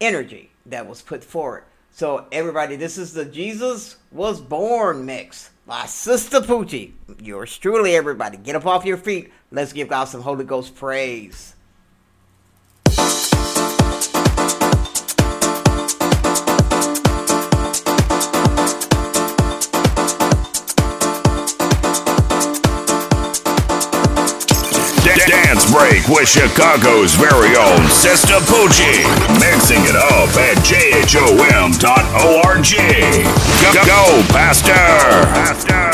energy 0.01 0.51
that 0.67 0.87
was 0.87 1.01
put 1.01 1.25
forward. 1.25 1.65
So, 1.91 2.27
everybody, 2.33 2.77
this 2.77 2.99
is 2.99 3.15
the 3.15 3.25
Jesus 3.25 3.97
Was 4.11 4.41
Born 4.41 5.05
mix 5.05 5.51
by 5.67 5.87
Sister 5.87 6.41
Poochie. 6.41 6.93
Yours 7.21 7.57
truly, 7.57 7.95
everybody. 7.95 8.37
Get 8.37 8.57
up 8.57 8.67
off 8.67 8.85
your 8.85 8.97
feet. 8.97 9.33
Let's 9.51 9.73
give 9.73 9.89
God 9.89 10.05
some 10.07 10.23
Holy 10.23 10.45
Ghost 10.45 10.75
praise. 10.75 11.55
Dance 25.27 25.71
Break 25.71 26.09
with 26.09 26.29
Chicago's 26.29 27.15
very 27.15 27.57
own 27.57 27.89
Sister 27.89 28.35
Poochie. 28.49 29.05
Mixing 29.41 29.83
it 29.85 29.97
up 29.97 30.29
at 30.37 30.57
jhom.org. 30.65 31.83
Go, 33.73 33.85
go 33.85 34.23
Pastor! 34.33 35.92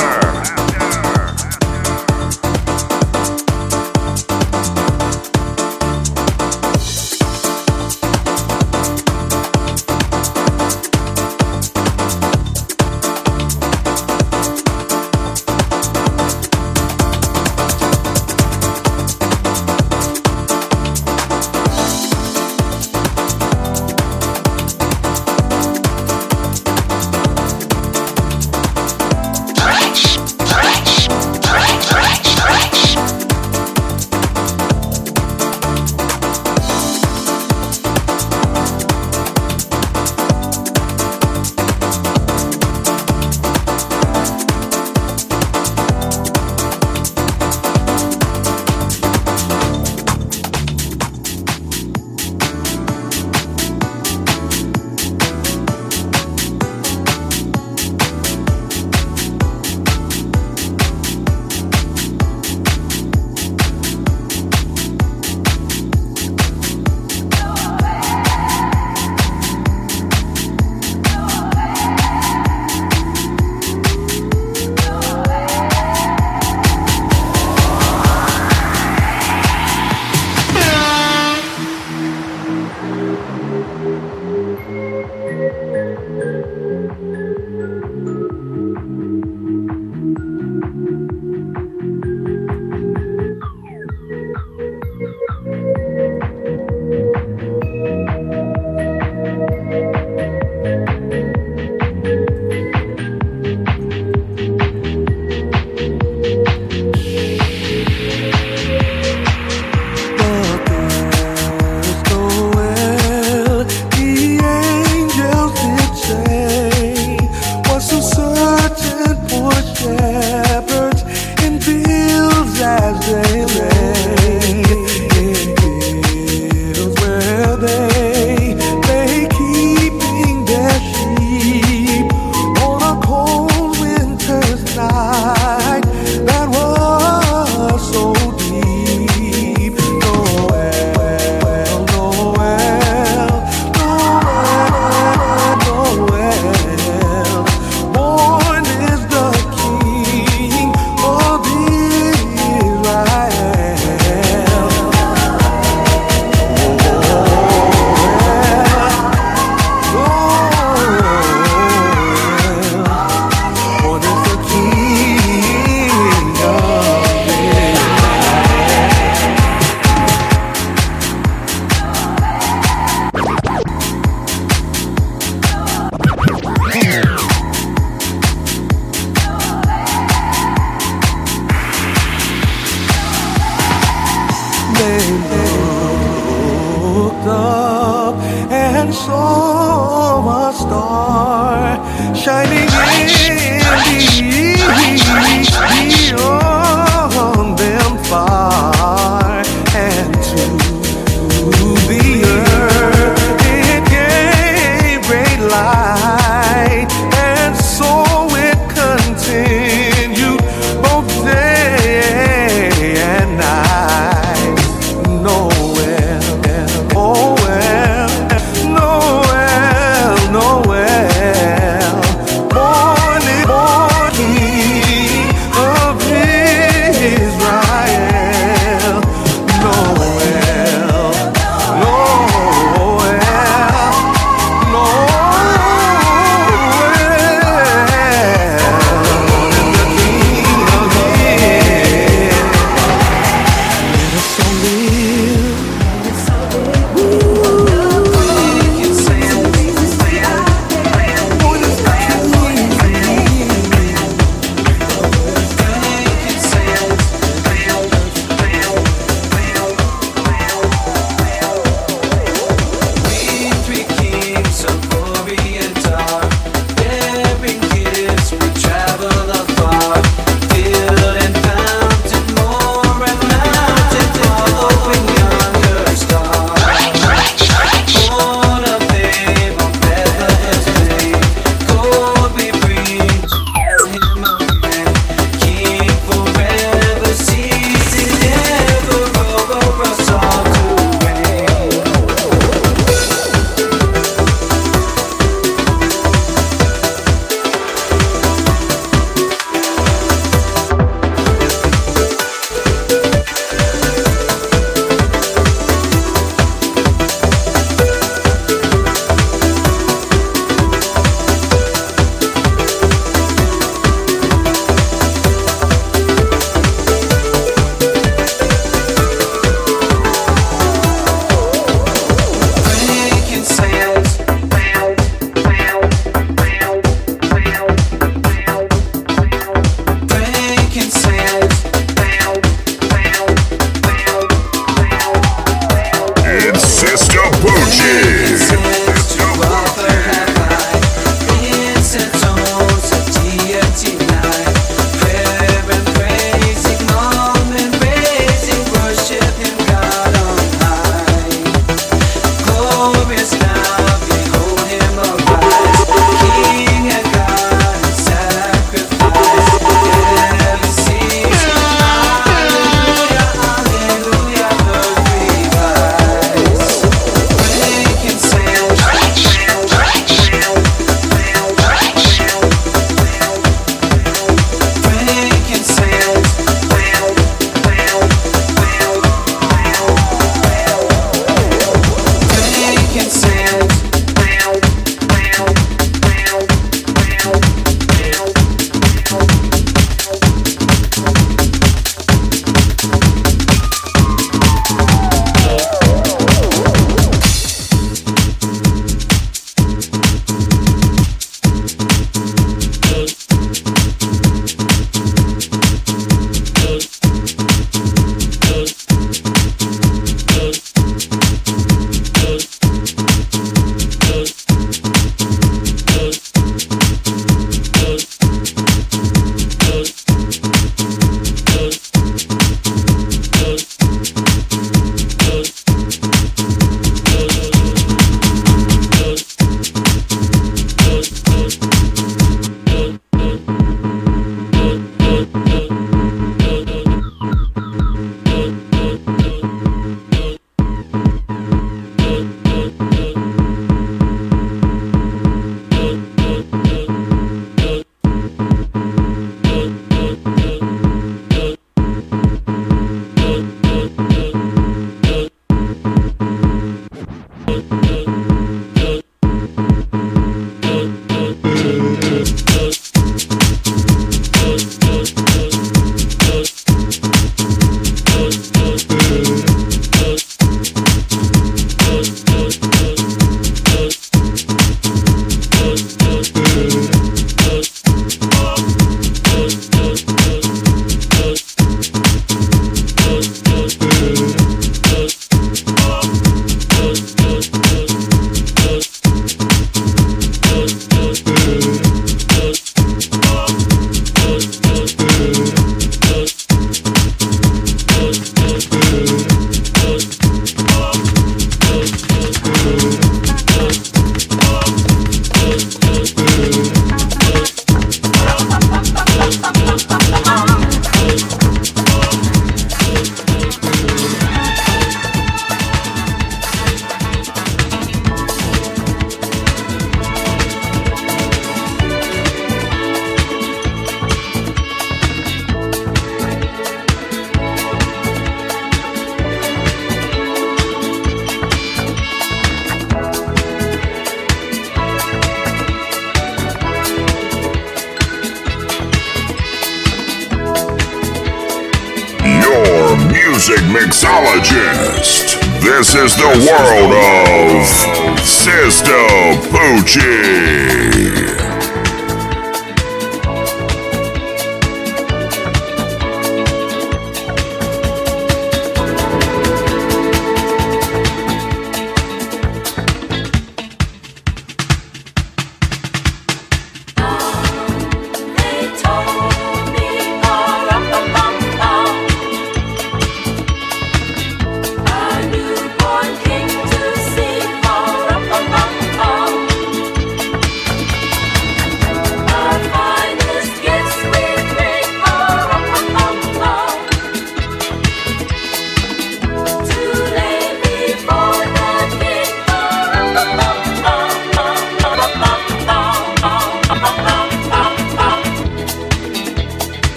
Future. 549.89 550.38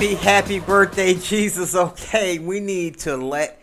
Happy, 0.00 0.14
happy 0.14 0.60
birthday, 0.60 1.12
Jesus. 1.12 1.74
Okay, 1.74 2.38
we 2.38 2.58
need 2.58 2.98
to 3.00 3.18
let 3.18 3.60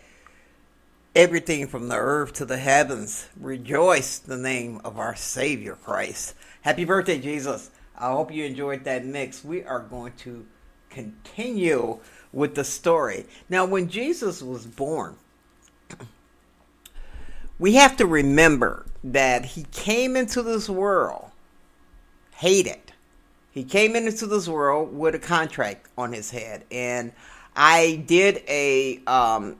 everything 1.16 1.66
from 1.66 1.88
the 1.88 1.96
earth 1.96 2.34
to 2.34 2.44
the 2.44 2.58
heavens 2.58 3.28
rejoice 3.40 4.20
the 4.20 4.36
name 4.36 4.80
of 4.84 5.00
our 5.00 5.16
Savior 5.16 5.74
Christ. 5.82 6.36
Happy 6.60 6.84
birthday, 6.84 7.18
Jesus. 7.18 7.72
I 7.98 8.12
hope 8.12 8.32
you 8.32 8.44
enjoyed 8.44 8.84
that 8.84 9.04
mix. 9.04 9.42
We 9.42 9.64
are 9.64 9.80
going 9.80 10.12
to 10.18 10.46
continue 10.90 11.98
with 12.32 12.54
the 12.54 12.62
story. 12.62 13.26
Now, 13.48 13.64
when 13.64 13.88
Jesus 13.88 14.40
was 14.40 14.64
born, 14.64 15.16
we 17.58 17.74
have 17.74 17.96
to 17.96 18.06
remember 18.06 18.86
that 19.02 19.44
he 19.44 19.64
came 19.72 20.16
into 20.16 20.44
this 20.44 20.68
world 20.68 21.32
hated. 22.36 22.87
He 23.58 23.64
came 23.64 23.96
into 23.96 24.24
this 24.28 24.46
world 24.46 24.96
with 24.96 25.16
a 25.16 25.18
contract 25.18 25.88
on 25.98 26.12
his 26.12 26.30
head, 26.30 26.64
and 26.70 27.10
I 27.56 28.04
did 28.06 28.44
a 28.46 29.00
um, 29.08 29.56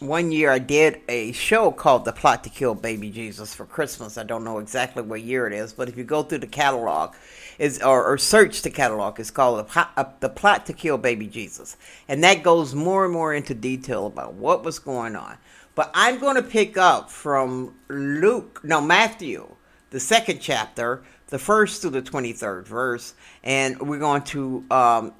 one 0.00 0.32
year. 0.32 0.50
I 0.50 0.58
did 0.58 1.02
a 1.08 1.30
show 1.30 1.70
called 1.70 2.04
"The 2.04 2.12
Plot 2.12 2.42
to 2.42 2.50
Kill 2.50 2.74
Baby 2.74 3.10
Jesus" 3.10 3.54
for 3.54 3.64
Christmas. 3.64 4.18
I 4.18 4.24
don't 4.24 4.42
know 4.42 4.58
exactly 4.58 5.04
what 5.04 5.22
year 5.22 5.46
it 5.46 5.52
is, 5.52 5.72
but 5.72 5.88
if 5.88 5.96
you 5.96 6.02
go 6.02 6.24
through 6.24 6.38
the 6.38 6.48
catalog, 6.48 7.14
is 7.60 7.80
or, 7.80 8.04
or 8.04 8.18
search 8.18 8.62
the 8.62 8.70
catalog, 8.70 9.20
it's 9.20 9.30
called 9.30 9.60
the, 9.60 9.64
Plot- 9.64 9.92
uh, 9.96 10.06
"The 10.18 10.30
Plot 10.30 10.66
to 10.66 10.72
Kill 10.72 10.98
Baby 10.98 11.28
Jesus," 11.28 11.76
and 12.08 12.24
that 12.24 12.42
goes 12.42 12.74
more 12.74 13.04
and 13.04 13.12
more 13.12 13.32
into 13.32 13.54
detail 13.54 14.08
about 14.08 14.34
what 14.34 14.64
was 14.64 14.80
going 14.80 15.14
on. 15.14 15.38
But 15.76 15.92
I'm 15.94 16.18
going 16.18 16.34
to 16.34 16.42
pick 16.42 16.76
up 16.76 17.08
from 17.08 17.76
Luke, 17.86 18.62
no 18.64 18.80
Matthew, 18.80 19.54
the 19.90 20.00
second 20.00 20.40
chapter, 20.40 21.04
the 21.28 21.38
first 21.38 21.82
to 21.82 21.90
the 21.90 22.02
23rd 22.02 22.66
verse, 22.66 23.14
and 23.44 23.80
we're 23.80 23.98
going 23.98 24.22
to 24.22 24.64
um, 24.70 25.12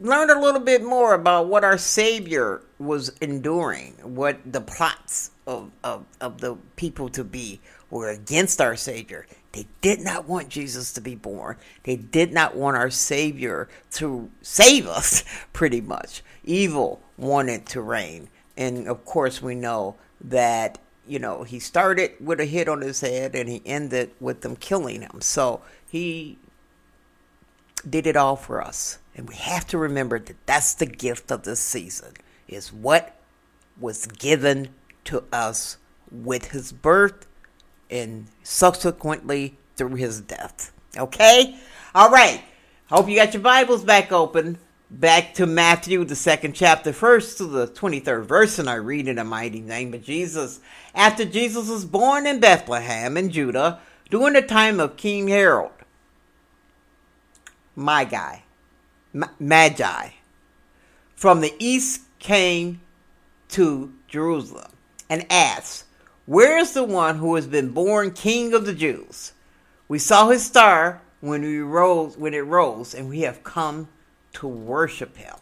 learn 0.00 0.30
a 0.30 0.40
little 0.40 0.60
bit 0.60 0.82
more 0.82 1.14
about 1.14 1.48
what 1.48 1.64
our 1.64 1.78
Savior 1.78 2.62
was 2.78 3.10
enduring, 3.20 3.92
what 4.02 4.38
the 4.50 4.60
plots 4.60 5.30
of, 5.46 5.70
of, 5.84 6.04
of 6.20 6.40
the 6.40 6.56
people 6.76 7.08
to 7.10 7.24
be 7.24 7.60
were 7.90 8.10
against 8.10 8.60
our 8.60 8.76
Savior. 8.76 9.26
They 9.52 9.66
did 9.80 10.00
not 10.00 10.28
want 10.28 10.48
Jesus 10.48 10.92
to 10.94 11.00
be 11.00 11.14
born. 11.14 11.56
They 11.84 11.96
did 11.96 12.32
not 12.32 12.56
want 12.56 12.76
our 12.76 12.90
Savior 12.90 13.68
to 13.92 14.30
save 14.42 14.86
us, 14.86 15.24
pretty 15.52 15.80
much. 15.80 16.22
Evil 16.44 17.00
wanted 17.16 17.66
to 17.66 17.80
reign. 17.80 18.28
And 18.56 18.88
of 18.88 19.04
course, 19.04 19.40
we 19.40 19.54
know 19.54 19.96
that 20.20 20.78
you 21.06 21.18
know, 21.18 21.42
he 21.42 21.58
started 21.58 22.12
with 22.20 22.40
a 22.40 22.44
hit 22.44 22.68
on 22.68 22.80
his 22.80 23.00
head 23.00 23.34
and 23.34 23.48
he 23.48 23.62
ended 23.64 24.10
with 24.20 24.40
them 24.40 24.56
killing 24.56 25.02
him. 25.02 25.20
So 25.20 25.62
he 25.88 26.38
did 27.88 28.06
it 28.06 28.16
all 28.16 28.36
for 28.36 28.62
us. 28.62 28.98
And 29.14 29.28
we 29.28 29.36
have 29.36 29.66
to 29.68 29.78
remember 29.78 30.18
that 30.18 30.46
that's 30.46 30.74
the 30.74 30.86
gift 30.86 31.30
of 31.30 31.44
this 31.44 31.60
season 31.60 32.14
is 32.48 32.72
what 32.72 33.16
was 33.78 34.06
given 34.06 34.68
to 35.04 35.24
us 35.32 35.78
with 36.10 36.50
his 36.50 36.72
birth 36.72 37.26
and 37.90 38.26
subsequently 38.42 39.56
through 39.76 39.94
his 39.94 40.20
death. 40.20 40.72
Okay? 40.96 41.56
All 41.94 42.10
right. 42.10 42.42
Hope 42.88 43.08
you 43.08 43.16
got 43.16 43.34
your 43.34 43.42
Bibles 43.42 43.84
back 43.84 44.12
open. 44.12 44.58
Back 44.98 45.34
to 45.34 45.44
Matthew, 45.46 46.04
the 46.04 46.16
second 46.16 46.54
chapter, 46.54 46.90
first 46.90 47.36
to 47.36 47.44
the 47.44 47.66
23rd 47.66 48.24
verse, 48.24 48.58
and 48.58 48.70
I 48.70 48.76
read 48.76 49.08
in 49.08 49.16
the 49.16 49.24
mighty 49.24 49.60
name 49.60 49.92
of 49.92 50.02
Jesus. 50.02 50.58
After 50.94 51.26
Jesus 51.26 51.68
was 51.68 51.84
born 51.84 52.26
in 52.26 52.40
Bethlehem 52.40 53.18
in 53.18 53.28
Judah, 53.28 53.78
during 54.08 54.32
the 54.32 54.40
time 54.40 54.80
of 54.80 54.96
King 54.96 55.28
Herod, 55.28 55.70
my 57.74 58.04
guy, 58.04 58.44
Ma- 59.12 59.28
Magi, 59.38 60.12
from 61.14 61.42
the 61.42 61.52
east 61.58 62.00
came 62.18 62.80
to 63.50 63.92
Jerusalem 64.08 64.72
and 65.10 65.26
asked, 65.28 65.84
Where 66.24 66.56
is 66.56 66.72
the 66.72 66.84
one 66.84 67.16
who 67.16 67.34
has 67.34 67.46
been 67.46 67.68
born 67.68 68.12
King 68.12 68.54
of 68.54 68.64
the 68.64 68.72
Jews? 68.72 69.34
We 69.88 69.98
saw 69.98 70.30
his 70.30 70.46
star 70.46 71.02
when 71.20 71.42
we 71.42 71.58
rose 71.58 72.16
when 72.16 72.32
it 72.32 72.46
rose, 72.46 72.94
and 72.94 73.10
we 73.10 73.20
have 73.20 73.44
come 73.44 73.88
to 74.36 74.46
worship 74.46 75.16
him. 75.16 75.34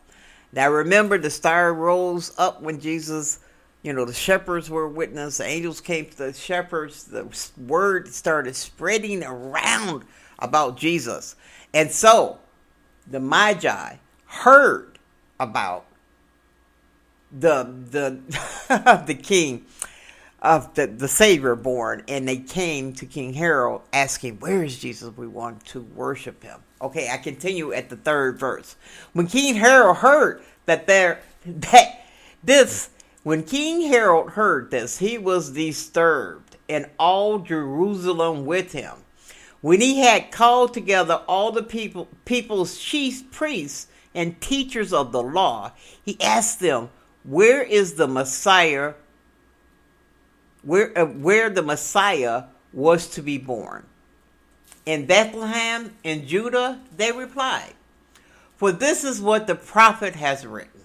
Now 0.52 0.70
remember 0.70 1.18
the 1.18 1.30
star 1.30 1.74
rose 1.74 2.32
up 2.38 2.62
when 2.62 2.80
Jesus, 2.80 3.40
you 3.82 3.92
know, 3.92 4.04
the 4.04 4.14
shepherds 4.14 4.70
were 4.70 4.88
witness, 4.88 5.38
the 5.38 5.44
angels 5.44 5.80
came 5.80 6.06
to 6.06 6.16
the 6.16 6.32
shepherds, 6.32 7.04
the 7.04 7.28
word 7.56 8.08
started 8.12 8.54
spreading 8.54 9.24
around 9.24 10.04
about 10.38 10.76
Jesus. 10.76 11.34
And 11.72 11.90
so 11.90 12.38
the 13.06 13.20
Magi 13.20 13.96
heard 14.26 14.98
about 15.40 15.86
the 17.32 17.64
the 17.90 19.02
the 19.06 19.14
king 19.14 19.66
of 20.44 20.74
the, 20.74 20.86
the 20.86 21.08
Savior 21.08 21.56
born, 21.56 22.04
and 22.06 22.28
they 22.28 22.36
came 22.36 22.92
to 22.92 23.06
King 23.06 23.32
Herod 23.32 23.80
asking, 23.92 24.38
Where 24.38 24.62
is 24.62 24.78
Jesus? 24.78 25.16
We 25.16 25.26
want 25.26 25.64
to 25.66 25.80
worship 25.80 26.42
him. 26.42 26.60
Okay, 26.82 27.08
I 27.10 27.16
continue 27.16 27.72
at 27.72 27.88
the 27.88 27.96
third 27.96 28.38
verse. 28.38 28.76
When 29.14 29.26
King 29.26 29.54
Herod 29.54 29.96
heard 29.96 30.42
that 30.66 30.86
there 30.86 31.20
that 31.46 32.06
this 32.42 32.90
when 33.22 33.42
King 33.42 33.88
Herod 33.88 34.32
heard 34.32 34.70
this, 34.70 34.98
he 34.98 35.16
was 35.16 35.52
disturbed, 35.52 36.56
and 36.68 36.90
all 36.98 37.38
Jerusalem 37.38 38.44
with 38.44 38.72
him. 38.72 38.96
When 39.62 39.80
he 39.80 40.00
had 40.00 40.30
called 40.30 40.74
together 40.74 41.22
all 41.26 41.52
the 41.52 41.62
people 41.62 42.08
people's 42.26 42.76
chief 42.76 43.30
priests 43.30 43.86
and 44.14 44.38
teachers 44.42 44.92
of 44.92 45.10
the 45.10 45.22
law, 45.22 45.72
he 46.04 46.20
asked 46.20 46.60
them, 46.60 46.90
Where 47.22 47.62
is 47.62 47.94
the 47.94 48.06
Messiah 48.06 48.92
where, 50.64 50.96
uh, 50.98 51.04
where 51.04 51.50
the 51.50 51.62
Messiah 51.62 52.44
was 52.72 53.06
to 53.08 53.22
be 53.22 53.38
born. 53.38 53.86
In 54.86 55.06
Bethlehem 55.06 55.94
in 56.02 56.26
Judah, 56.26 56.80
they 56.96 57.12
replied, 57.12 57.74
For 58.56 58.72
this 58.72 59.04
is 59.04 59.20
what 59.20 59.46
the 59.46 59.54
prophet 59.54 60.16
has 60.16 60.46
written. 60.46 60.82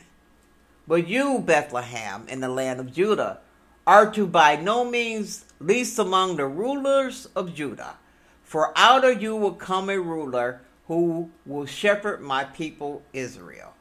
But 0.88 1.08
you, 1.08 1.40
Bethlehem, 1.40 2.26
in 2.28 2.40
the 2.40 2.50
land 2.50 2.80
of 2.80 2.94
Judah, 2.94 3.40
are 3.86 4.12
to 4.12 4.26
by 4.26 4.56
no 4.56 4.86
means 4.86 5.46
least 5.60 6.00
among 6.00 6.38
the 6.38 6.46
rulers 6.46 7.28
of 7.36 7.54
Judah. 7.54 7.98
For 8.44 8.72
out 8.76 9.06
of 9.06 9.22
you 9.22 9.36
will 9.36 9.54
come 9.54 9.90
a 9.90 10.00
ruler 10.00 10.62
who 10.88 11.30
will 11.46 11.66
shepherd 11.66 12.22
my 12.22 12.44
people 12.44 13.04
Israel. 13.14 13.74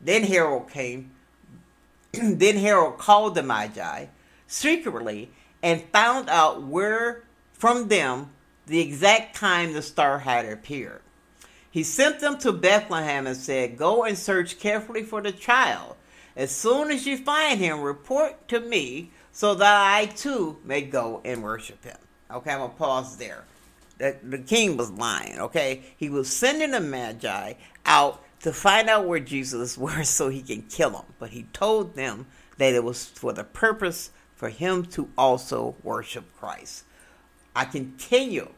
Then 0.00 0.22
Herod 0.22 0.68
came. 0.70 1.10
then 2.12 2.56
Herod 2.56 2.98
called 2.98 3.34
the 3.34 3.42
Magi 3.42 4.06
secretly 4.48 5.30
and 5.62 5.84
found 5.92 6.28
out 6.28 6.64
where 6.64 7.22
from 7.52 7.86
them 7.86 8.30
the 8.66 8.80
exact 8.80 9.36
time 9.36 9.72
the 9.72 9.82
star 9.82 10.18
had 10.18 10.44
appeared. 10.46 11.02
He 11.70 11.82
sent 11.84 12.18
them 12.18 12.38
to 12.38 12.52
Bethlehem 12.52 13.26
and 13.26 13.36
said, 13.36 13.76
Go 13.76 14.04
and 14.04 14.18
search 14.18 14.58
carefully 14.58 15.04
for 15.04 15.20
the 15.20 15.32
child. 15.32 15.94
As 16.34 16.50
soon 16.50 16.90
as 16.90 17.06
you 17.06 17.16
find 17.16 17.60
him, 17.60 17.80
report 17.80 18.48
to 18.48 18.60
me 18.60 19.10
so 19.32 19.54
that 19.54 19.94
I 19.94 20.06
too 20.06 20.58
may 20.64 20.82
go 20.82 21.20
and 21.24 21.42
worship 21.42 21.84
him. 21.84 21.96
Okay, 22.30 22.52
I'm 22.52 22.58
going 22.58 22.70
to 22.70 22.76
pause 22.76 23.16
there. 23.16 23.44
The, 23.98 24.16
the 24.22 24.38
king 24.38 24.76
was 24.76 24.90
lying, 24.92 25.38
okay? 25.40 25.82
He 25.96 26.08
was 26.08 26.28
sending 26.34 26.70
the 26.70 26.80
Magi 26.80 27.54
out 27.84 28.22
to 28.40 28.52
find 28.52 28.88
out 28.88 29.06
where 29.06 29.20
Jesus 29.20 29.76
was 29.78 30.08
so 30.08 30.28
he 30.28 30.42
can 30.42 30.62
kill 30.62 30.90
him. 30.90 31.06
But 31.18 31.30
he 31.30 31.44
told 31.52 31.94
them 31.94 32.26
that 32.58 32.74
it 32.74 32.84
was 32.84 33.04
for 33.04 33.32
the 33.32 33.44
purpose 33.44 34.10
for 34.38 34.48
him 34.50 34.84
to 34.84 35.10
also 35.18 35.74
worship 35.82 36.24
Christ. 36.38 36.84
I 37.56 37.64
continue 37.64 38.48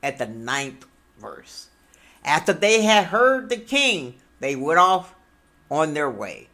at 0.00 0.16
the 0.18 0.26
ninth 0.26 0.86
verse. 1.18 1.68
After 2.24 2.52
they 2.52 2.82
had 2.82 3.06
heard 3.06 3.48
the 3.48 3.56
king, 3.56 4.14
they 4.38 4.54
went 4.54 4.78
off 4.78 5.14
on 5.68 5.92
their 5.92 6.08
way. 6.08 6.48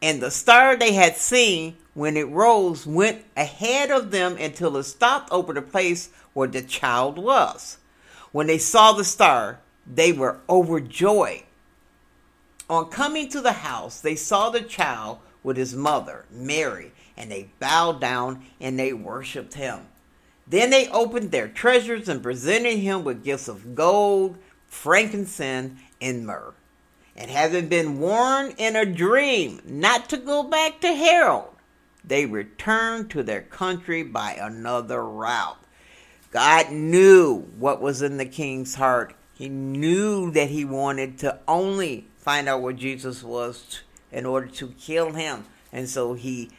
And 0.00 0.22
the 0.22 0.30
star 0.30 0.76
they 0.76 0.92
had 0.92 1.16
seen 1.16 1.76
when 1.94 2.16
it 2.16 2.28
rose 2.28 2.86
went 2.86 3.24
ahead 3.36 3.90
of 3.90 4.12
them 4.12 4.36
until 4.36 4.76
it 4.76 4.84
stopped 4.84 5.32
over 5.32 5.52
the 5.52 5.60
place 5.60 6.08
where 6.32 6.48
the 6.48 6.62
child 6.62 7.18
was. 7.18 7.78
When 8.30 8.46
they 8.46 8.58
saw 8.58 8.92
the 8.92 9.04
star, 9.04 9.58
they 9.84 10.12
were 10.12 10.38
overjoyed. 10.48 11.42
On 12.70 12.86
coming 12.86 13.28
to 13.30 13.40
the 13.40 13.52
house, 13.52 14.00
they 14.00 14.14
saw 14.14 14.48
the 14.48 14.62
child 14.62 15.18
with 15.42 15.56
his 15.56 15.74
mother, 15.74 16.24
Mary, 16.30 16.91
and 17.16 17.30
they 17.30 17.50
bowed 17.58 18.00
down 18.00 18.44
and 18.60 18.78
they 18.78 18.92
worshiped 18.92 19.54
him. 19.54 19.80
Then 20.46 20.70
they 20.70 20.88
opened 20.88 21.30
their 21.30 21.48
treasures 21.48 22.08
and 22.08 22.22
presented 22.22 22.78
him 22.78 23.04
with 23.04 23.24
gifts 23.24 23.48
of 23.48 23.74
gold, 23.74 24.36
frankincense, 24.66 25.78
and 26.00 26.26
myrrh. 26.26 26.54
And 27.16 27.30
having 27.30 27.68
been 27.68 28.00
warned 28.00 28.54
in 28.58 28.74
a 28.74 28.86
dream 28.86 29.60
not 29.64 30.08
to 30.10 30.16
go 30.16 30.42
back 30.42 30.80
to 30.80 30.94
Herod, 30.94 31.44
they 32.04 32.26
returned 32.26 33.10
to 33.10 33.22
their 33.22 33.42
country 33.42 34.02
by 34.02 34.32
another 34.32 35.04
route. 35.04 35.58
God 36.30 36.72
knew 36.72 37.46
what 37.58 37.80
was 37.80 38.02
in 38.02 38.16
the 38.16 38.24
king's 38.24 38.74
heart. 38.74 39.14
He 39.34 39.48
knew 39.48 40.30
that 40.32 40.48
he 40.48 40.64
wanted 40.64 41.18
to 41.18 41.38
only 41.46 42.08
find 42.16 42.48
out 42.48 42.62
where 42.62 42.72
Jesus 42.72 43.22
was 43.22 43.82
in 44.10 44.24
order 44.24 44.46
to 44.46 44.68
kill 44.68 45.12
him. 45.12 45.44
And 45.72 45.88
so 45.88 46.14
he 46.14 46.50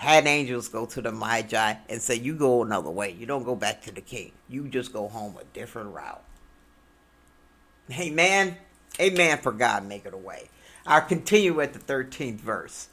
had 0.00 0.26
angels 0.26 0.68
go 0.68 0.86
to 0.86 1.02
the 1.02 1.12
Magi 1.12 1.74
and 1.90 2.00
say, 2.00 2.14
You 2.14 2.32
go 2.32 2.62
another 2.62 2.88
way. 2.88 3.10
You 3.12 3.26
don't 3.26 3.44
go 3.44 3.54
back 3.54 3.82
to 3.82 3.92
the 3.92 4.00
king. 4.00 4.32
You 4.48 4.66
just 4.66 4.94
go 4.94 5.08
home 5.08 5.36
a 5.38 5.44
different 5.52 5.92
route. 5.94 6.24
Amen. 7.92 8.56
Amen 8.98 9.38
for 9.42 9.52
God 9.52 9.84
making 9.84 10.14
a 10.14 10.16
way. 10.16 10.48
I'll 10.86 11.02
continue 11.02 11.60
at 11.60 11.74
the 11.74 11.80
13th 11.80 12.38
verse. 12.38 12.88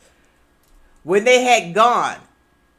When 1.04 1.24
they 1.24 1.44
had 1.46 1.74
gone, 1.74 2.18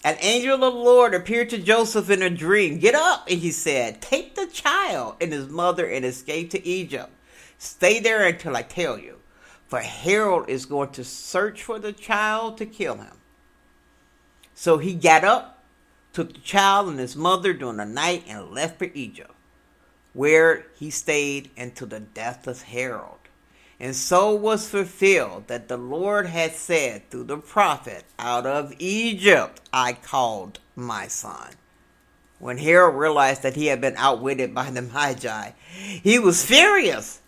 an 0.05 0.19
angel 0.21 0.57
of 0.57 0.61
the 0.61 0.71
Lord 0.73 1.15
appeared 1.15 1.49
to 1.49 1.59
Joseph 1.59 2.11
in 2.11 2.21
a 2.21 2.29
dream. 2.29 2.79
Get 2.81 2.95
up, 2.95 3.29
and 3.31 3.39
he 3.39 3.51
said, 3.51 4.03
Take 4.03 4.35
the 4.35 4.47
child 4.49 5.17
and 5.23 5.33
his 5.33 5.49
mother 5.49 5.87
and 5.87 6.05
escape 6.05 6.51
to 6.51 6.67
Egypt. 6.67 7.09
Stay 7.57 7.99
there 7.99 8.27
until 8.27 8.55
I 8.55 8.61
tell 8.61 8.99
you, 8.99 9.21
for 9.69 9.81
Herod 9.81 10.51
is 10.51 10.67
going 10.67 10.91
to 10.91 11.03
search 11.03 11.63
for 11.63 11.79
the 11.79 11.95
child 11.95 12.59
to 12.59 12.67
kill 12.67 12.97
him. 12.97 13.18
So 14.59 14.79
he 14.79 14.95
got 14.95 15.23
up, 15.23 15.63
took 16.13 16.35
the 16.35 16.41
child 16.41 16.89
and 16.89 16.99
his 16.99 17.15
mother 17.15 17.53
during 17.53 17.77
the 17.77 17.85
night, 17.85 18.25
and 18.27 18.51
left 18.51 18.81
for 18.81 18.91
Egypt, 18.93 19.31
where 20.15 20.67
he 20.75 20.91
stayed 20.91 21.53
until 21.57 21.87
the 21.87 22.01
death 22.01 22.49
of 22.49 22.63
Herod. 22.63 23.21
And 23.79 23.95
so 23.95 24.35
was 24.35 24.69
fulfilled 24.69 25.47
that 25.47 25.69
the 25.69 25.77
Lord 25.77 26.27
had 26.27 26.57
said 26.57 27.09
through 27.09 27.25
the 27.25 27.39
prophet, 27.39 28.03
Out 28.19 28.47
of 28.47 28.75
Egypt 28.81 29.61
I 29.73 29.93
called 29.93 30.59
my 30.75 31.07
son. 31.07 31.53
When 32.41 32.59
Herod 32.59 32.97
realized 32.97 33.45
that 33.45 33.55
he 33.55 33.67
had 33.67 33.81
been 33.81 33.97
outwitted 33.97 34.57
by 34.57 34.71
the 34.71 34.83
Magi, 34.93 35.53
he 36.03 36.19
was 36.19 36.45
furious. 36.45 37.21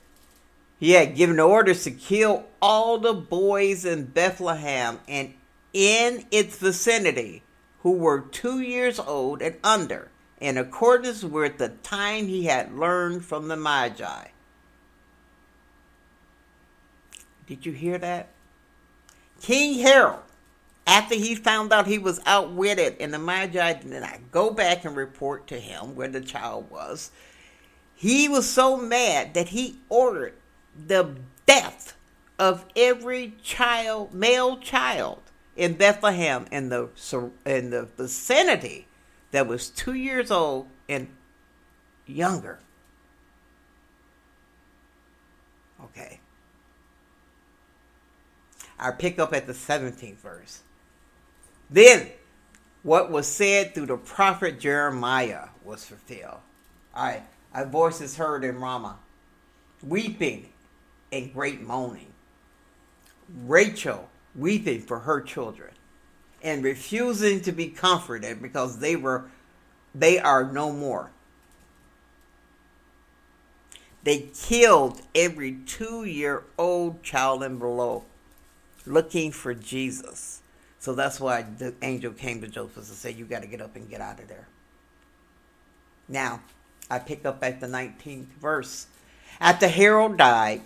He 0.81 0.93
had 0.93 1.15
given 1.15 1.39
orders 1.39 1.85
to 1.85 1.93
kill 1.93 2.47
all 2.61 2.99
the 2.99 3.15
boys 3.15 3.85
in 3.85 4.07
Bethlehem 4.07 4.99
and 5.07 5.35
in 5.73 6.25
its 6.31 6.57
vicinity 6.57 7.43
who 7.83 7.93
were 7.93 8.21
two 8.21 8.61
years 8.61 8.99
old 8.99 9.43
and 9.43 9.57
under, 9.65 10.11
in 10.41 10.59
accordance 10.59 11.23
with 11.23 11.59
the 11.59 11.69
time 11.69 12.27
he 12.27 12.45
had 12.45 12.77
learned 12.77 13.25
from 13.25 13.49
the 13.49 13.57
Magi. 13.57 14.29
Did 17.47 17.67
you 17.67 17.73
hear 17.73 17.99
that? 17.99 18.29
King 19.41 19.81
Harold, 19.81 20.23
after 20.87 21.15
he 21.15 21.35
found 21.35 21.73
out 21.73 21.87
he 21.87 21.99
was 21.99 22.21
outwitted 22.27 22.97
and 23.01 23.13
the 23.13 23.19
Magi 23.19 23.73
did 23.75 23.87
not 23.87 24.31
go 24.31 24.51
back 24.51 24.85
and 24.85 24.95
report 24.95 25.47
to 25.49 25.59
him 25.59 25.95
where 25.95 26.09
the 26.09 26.21
child 26.21 26.71
was, 26.71 27.11
he 27.95 28.29
was 28.29 28.49
so 28.49 28.77
mad 28.77 29.35
that 29.35 29.49
he 29.49 29.79
ordered 29.89 30.35
the 30.87 31.17
death 31.47 31.97
of 32.39 32.65
every 32.77 33.35
child, 33.43 34.15
male 34.15 34.59
child 34.59 35.30
in 35.61 35.75
Bethlehem 35.75 36.47
in 36.51 36.71
the 36.71 36.89
in 37.45 37.69
the 37.69 37.87
vicinity 37.99 38.87
that 39.31 39.47
was 39.47 39.69
two 39.69 39.93
years 39.93 40.31
old 40.31 40.67
and 40.89 41.07
younger. 42.07 42.59
Okay. 45.85 46.19
I 48.79 48.91
pick 48.93 49.19
up 49.19 49.35
at 49.35 49.47
the 49.47 49.53
17th 49.53 50.17
verse. 50.17 50.63
Then, 51.69 52.09
what 52.83 53.11
was 53.11 53.27
said 53.27 53.75
through 53.75 53.87
the 53.87 53.99
prophet 53.99 54.59
Jeremiah 54.59 55.49
was 55.63 55.85
fulfilled. 55.85 56.41
All 56.95 57.05
right, 57.05 57.23
a 57.55 57.67
voice 57.67 58.01
is 58.01 58.17
heard 58.17 58.45
in 58.45 58.59
Ramah, 58.59 58.97
weeping 59.83 60.49
and 61.13 61.35
great 61.35 61.61
moaning. 61.61 62.15
Rachel 63.45 64.10
weeping 64.35 64.81
for 64.83 65.01
her 65.01 65.21
children 65.21 65.71
and 66.43 66.65
refusing 66.65 67.41
to 67.43 67.53
be 67.53 67.69
comforted 67.69 68.41
because 68.41 68.79
they 68.79 68.97
were 68.97 69.25
they 69.95 70.19
are 70.19 70.45
no 70.45 70.73
more. 70.73 71.11
They 74.03 74.31
killed 74.35 75.03
every 75.15 75.53
two 75.67 76.05
year 76.05 76.45
old 76.57 77.03
child 77.03 77.43
and 77.43 77.59
below 77.59 78.05
looking 78.87 79.33
for 79.33 79.55
Jesus. 79.55 80.41
So 80.79 80.95
that's 80.95 81.21
why 81.21 81.43
the 81.43 81.75
angel 81.83 82.13
came 82.13 82.41
to 82.41 82.49
Joseph 82.49 82.77
and 82.77 82.87
said, 82.87 83.17
You 83.17 83.27
got 83.27 83.43
to 83.43 83.49
get 83.49 83.61
up 83.61 83.77
and 83.77 83.89
get 83.89 84.01
out 84.01 84.21
of 84.21 84.29
there. 84.29 84.49
Now, 86.09 86.41
I 86.91 86.99
pick 86.99 87.25
up 87.25 87.45
at 87.45 87.61
the 87.61 87.67
19th 87.67 88.27
verse. 88.41 88.87
After 89.41 89.69
harold 89.69 90.17
died, 90.17 90.63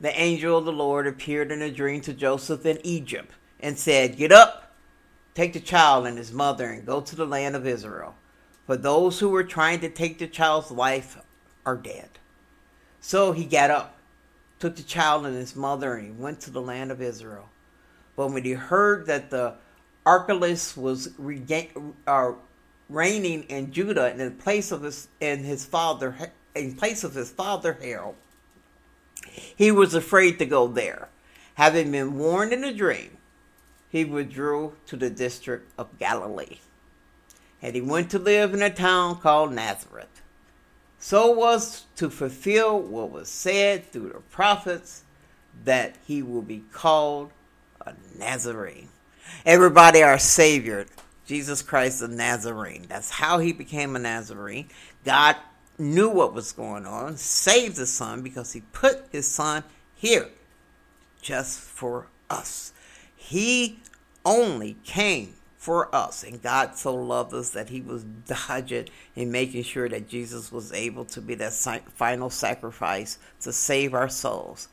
the 0.00 0.18
angel 0.18 0.56
of 0.56 0.64
the 0.64 0.72
Lord 0.72 1.06
appeared 1.06 1.52
in 1.52 1.62
a 1.62 1.70
dream 1.70 2.00
to 2.02 2.12
Joseph 2.12 2.64
in 2.64 2.78
Egypt 2.84 3.32
and 3.60 3.78
said, 3.78 4.16
Get 4.16 4.32
up, 4.32 4.74
take 5.34 5.52
the 5.52 5.60
child 5.60 6.06
and 6.06 6.16
his 6.16 6.32
mother, 6.32 6.66
and 6.70 6.86
go 6.86 7.00
to 7.00 7.16
the 7.16 7.26
land 7.26 7.54
of 7.54 7.66
Israel. 7.66 8.14
For 8.66 8.76
those 8.76 9.20
who 9.20 9.28
were 9.28 9.44
trying 9.44 9.80
to 9.80 9.88
take 9.88 10.18
the 10.18 10.26
child's 10.26 10.70
life 10.70 11.18
are 11.66 11.76
dead. 11.76 12.08
So 13.00 13.32
he 13.32 13.44
got 13.44 13.70
up, 13.70 13.98
took 14.58 14.76
the 14.76 14.82
child 14.82 15.26
and 15.26 15.36
his 15.36 15.56
mother, 15.56 15.94
and 15.94 16.06
he 16.06 16.12
went 16.12 16.40
to 16.42 16.50
the 16.50 16.62
land 16.62 16.90
of 16.90 17.02
Israel. 17.02 17.48
But 18.16 18.32
when 18.32 18.44
he 18.44 18.52
heard 18.52 19.06
that 19.06 19.30
the 19.30 19.54
Archelaus 20.06 20.76
was 20.76 21.10
regain, 21.18 21.94
uh, 22.06 22.32
reigning 22.88 23.44
in 23.44 23.72
Judah 23.72 24.14
in 24.14 24.36
place 24.36 24.72
of 24.72 24.82
his 24.82 25.08
his 25.20 25.64
father 25.64 26.16
in 26.54 26.74
place 26.74 27.04
of 27.04 27.14
his 27.14 27.30
father 27.30 27.78
Harold, 27.80 28.16
he 29.56 29.70
was 29.70 29.94
afraid 29.94 30.38
to 30.38 30.46
go 30.46 30.66
there. 30.66 31.08
Having 31.54 31.92
been 31.92 32.18
warned 32.18 32.52
in 32.52 32.64
a 32.64 32.72
dream, 32.72 33.18
he 33.88 34.04
withdrew 34.04 34.74
to 34.86 34.96
the 34.96 35.10
district 35.10 35.72
of 35.78 35.98
Galilee. 35.98 36.58
And 37.60 37.74
he 37.74 37.80
went 37.80 38.10
to 38.10 38.18
live 38.18 38.54
in 38.54 38.62
a 38.62 38.70
town 38.70 39.20
called 39.20 39.52
Nazareth. 39.52 40.22
So 40.98 41.30
was 41.30 41.86
to 41.96 42.10
fulfill 42.10 42.80
what 42.80 43.10
was 43.10 43.28
said 43.28 43.90
through 43.90 44.10
the 44.10 44.20
prophets 44.20 45.04
that 45.64 45.96
he 46.06 46.22
will 46.22 46.42
be 46.42 46.62
called 46.72 47.30
a 47.84 47.94
Nazarene. 48.16 48.88
Everybody, 49.44 50.02
our 50.02 50.18
Savior, 50.18 50.86
Jesus 51.26 51.62
Christ, 51.62 52.00
the 52.00 52.08
Nazarene. 52.08 52.86
That's 52.88 53.10
how 53.10 53.38
he 53.38 53.52
became 53.52 53.96
a 53.96 53.98
Nazarene. 53.98 54.68
God 55.04 55.36
knew 55.80 56.08
what 56.08 56.34
was 56.34 56.52
going 56.52 56.86
on, 56.86 57.16
saved 57.16 57.76
the 57.76 57.86
Son 57.86 58.22
because 58.22 58.52
he 58.52 58.60
put 58.72 59.06
his 59.10 59.26
Son 59.26 59.64
here 59.94 60.28
just 61.20 61.58
for 61.58 62.06
us. 62.28 62.72
He 63.16 63.80
only 64.24 64.76
came 64.84 65.34
for 65.56 65.94
us, 65.94 66.22
and 66.22 66.42
God 66.42 66.76
so 66.76 66.94
loved 66.94 67.34
us 67.34 67.50
that 67.50 67.68
he 67.68 67.80
was 67.80 68.04
dodging 68.26 68.88
and 69.16 69.32
making 69.32 69.62
sure 69.64 69.88
that 69.88 70.08
Jesus 70.08 70.52
was 70.52 70.72
able 70.72 71.04
to 71.06 71.20
be 71.20 71.34
that 71.36 71.52
final 71.94 72.30
sacrifice 72.30 73.18
to 73.40 73.52
save 73.52 73.94
our 73.94 74.08
souls 74.08 74.68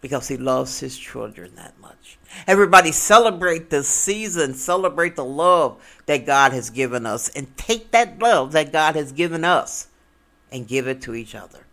because 0.00 0.28
he 0.28 0.36
loves 0.36 0.80
his 0.80 0.96
children 0.96 1.54
that 1.56 1.78
much. 1.78 2.18
Everybody 2.46 2.90
celebrate 2.90 3.68
this 3.70 3.88
season, 3.88 4.54
celebrate 4.54 5.14
the 5.16 5.24
love 5.24 5.82
that 6.06 6.24
God 6.26 6.52
has 6.52 6.70
given 6.70 7.04
us, 7.04 7.28
and 7.30 7.54
take 7.56 7.90
that 7.90 8.18
love 8.18 8.52
that 8.52 8.72
God 8.72 8.96
has 8.96 9.12
given 9.12 9.44
us 9.44 9.88
and 10.52 10.68
give 10.68 10.86
it 10.86 11.02
to 11.02 11.14
each 11.14 11.34
other. 11.34 11.66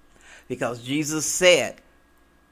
Because 0.48 0.84
Jesus 0.84 1.26
said 1.26 1.82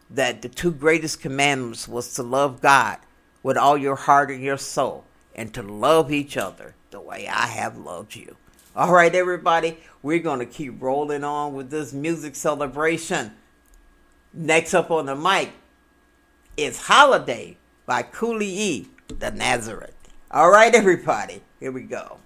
that 0.09 0.41
the 0.41 0.49
two 0.49 0.71
greatest 0.71 1.21
commandments 1.21 1.87
was 1.87 2.13
to 2.15 2.23
love 2.23 2.61
God 2.61 2.97
with 3.43 3.57
all 3.57 3.77
your 3.77 3.95
heart 3.95 4.31
and 4.31 4.43
your 4.43 4.57
soul, 4.57 5.05
and 5.35 5.53
to 5.53 5.61
love 5.61 6.11
each 6.11 6.35
other 6.35 6.73
the 6.89 6.99
way 6.99 7.27
I 7.27 7.47
have 7.47 7.77
loved 7.77 8.15
you. 8.15 8.35
All 8.75 8.91
right, 8.91 9.13
everybody, 9.13 9.77
we're 10.01 10.19
going 10.19 10.39
to 10.39 10.45
keep 10.45 10.81
rolling 10.81 11.23
on 11.23 11.53
with 11.53 11.69
this 11.69 11.93
music 11.93 12.35
celebration. 12.35 13.31
Next 14.33 14.73
up 14.73 14.91
on 14.91 15.05
the 15.05 15.15
mic 15.15 15.51
is 16.57 16.87
Holiday 16.87 17.57
by 17.85 18.01
Cooley 18.01 18.47
E, 18.47 18.87
the 19.19 19.31
Nazareth. 19.31 19.95
All 20.31 20.49
right, 20.49 20.73
everybody, 20.73 21.41
here 21.59 21.71
we 21.71 21.83
go. 21.83 22.17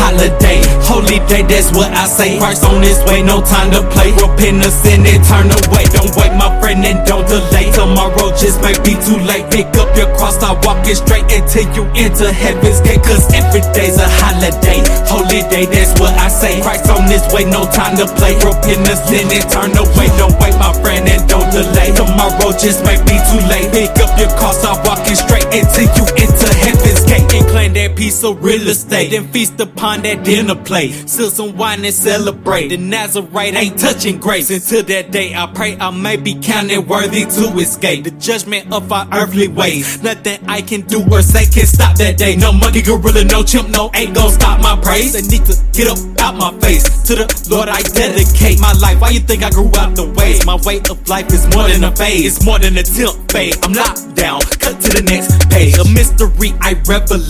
Holiday, 0.00 0.62
holy 0.84 1.20
day, 1.28 1.42
that's 1.44 1.72
what 1.72 1.90
I 1.92 2.06
say. 2.06 2.38
Christ 2.38 2.64
on 2.64 2.82
his 2.82 2.98
way, 3.04 3.22
no 3.22 3.42
time 3.42 3.70
to 3.72 3.82
play. 3.92 4.12
Repent 4.16 4.64
of 4.64 4.72
sin 4.72 5.04
and 5.04 5.22
turn 5.24 5.48
away. 5.50 5.84
Don't 5.92 6.12
wait, 6.16 6.32
my 6.36 6.48
friend, 6.60 6.84
and 6.84 7.00
don't 7.06 7.26
delay. 7.28 7.70
Tomorrow 7.72 8.32
just 8.36 8.60
might 8.62 8.80
be 8.84 8.96
too 9.00 9.18
late. 9.28 9.48
Pick 9.50 9.68
up 9.76 9.90
your 9.96 10.08
cross, 10.16 10.36
start 10.36 10.64
walking 10.64 10.96
straight 10.96 11.26
until 11.32 11.66
you 11.76 11.84
enter 11.98 12.30
heaven's 12.32 12.80
gate. 12.80 13.02
Cause 13.02 13.24
every 13.34 13.62
day's 13.76 13.98
a 13.98 14.08
holiday, 14.22 14.80
holy 15.08 15.44
day, 15.52 15.66
that's 15.66 15.92
what 16.00 16.14
I 16.18 16.28
say. 16.28 16.60
Christ 16.62 16.88
on 16.90 17.08
his 17.08 17.24
way, 17.32 17.44
no 17.44 17.68
time 17.70 17.96
to 18.00 18.06
play. 18.18 18.34
Repent 18.40 18.88
of 18.88 18.98
sin 19.06 19.28
and 19.28 19.46
turn 19.50 19.72
away. 19.76 20.08
Don't 20.16 20.34
wait, 20.40 20.56
my 20.56 20.72
friend, 20.80 21.06
and 21.08 21.22
don't 21.28 21.48
delay. 21.52 21.92
Tomorrow 21.94 22.52
just 22.56 22.84
might 22.84 23.02
be 23.04 23.16
too 23.30 23.42
late. 23.48 23.70
Pick 23.72 23.96
up 24.00 24.12
your 24.18 24.30
cross, 24.40 24.58
start 24.60 24.80
walking 24.86 25.16
straight 25.16 25.46
until 25.52 25.88
you 25.96 26.04
enter 26.16 26.52
heaven's. 26.64 26.91
And 27.32 27.48
claim 27.48 27.72
that 27.72 27.96
piece 27.96 28.22
of 28.24 28.44
real 28.44 28.68
estate. 28.68 29.10
Then 29.10 29.26
feast 29.28 29.58
upon 29.58 30.02
that 30.02 30.22
dinner 30.22 30.54
plate. 30.54 31.08
Seal 31.08 31.30
some 31.30 31.56
wine 31.56 31.82
and 31.82 31.94
celebrate. 31.94 32.68
The 32.68 32.76
Nazarite 32.76 33.54
ain't 33.54 33.78
touching 33.78 34.18
grace. 34.18 34.50
Until 34.50 34.82
that 34.82 35.10
day, 35.10 35.34
I 35.34 35.46
pray 35.46 35.78
I 35.78 35.90
may 35.90 36.16
be 36.16 36.34
counted 36.34 36.86
worthy 36.86 37.24
to 37.24 37.58
escape 37.58 38.04
the 38.04 38.10
judgment 38.10 38.70
of 38.70 38.92
our 38.92 39.08
earthly 39.12 39.48
ways. 39.48 40.02
Nothing 40.02 40.44
I 40.46 40.60
can 40.60 40.82
do 40.82 41.02
or 41.10 41.22
say 41.22 41.46
can 41.46 41.64
stop 41.64 41.96
that 41.96 42.18
day. 42.18 42.36
No 42.36 42.52
monkey, 42.52 42.82
gorilla, 42.82 43.24
no 43.24 43.42
chimp, 43.42 43.70
no 43.70 43.90
ain't 43.94 44.14
gon' 44.14 44.30
stop 44.30 44.60
my 44.60 44.78
praise. 44.82 45.14
They 45.14 45.22
need 45.22 45.46
to 45.46 45.56
get 45.72 45.88
up 45.88 45.98
out 46.20 46.36
my 46.36 46.52
face. 46.60 46.84
To 47.08 47.14
the 47.14 47.26
Lord, 47.50 47.70
I 47.70 47.80
dedicate 47.80 48.60
my 48.60 48.72
life. 48.74 49.00
Why 49.00 49.08
you 49.08 49.20
think 49.20 49.42
I 49.42 49.48
grew 49.48 49.72
out 49.78 49.96
the 49.96 50.04
ways? 50.18 50.44
My 50.44 50.56
way 50.66 50.80
of 50.90 51.08
life 51.08 51.32
is 51.32 51.48
more 51.54 51.66
than 51.66 51.82
a 51.84 51.96
phase. 51.96 52.36
It's 52.36 52.44
more 52.44 52.58
than 52.58 52.76
a 52.76 52.82
tilt 52.82 53.16
fade. 53.32 53.56
I'm 53.64 53.72
locked 53.72 54.14
down. 54.14 54.42
Cut 54.60 54.78
to 54.84 54.88
the 54.92 55.02
next 55.08 55.48
page. 55.48 55.78
A 55.78 55.84
mystery 55.88 56.52
I 56.60 56.74
revelate. 56.84 57.21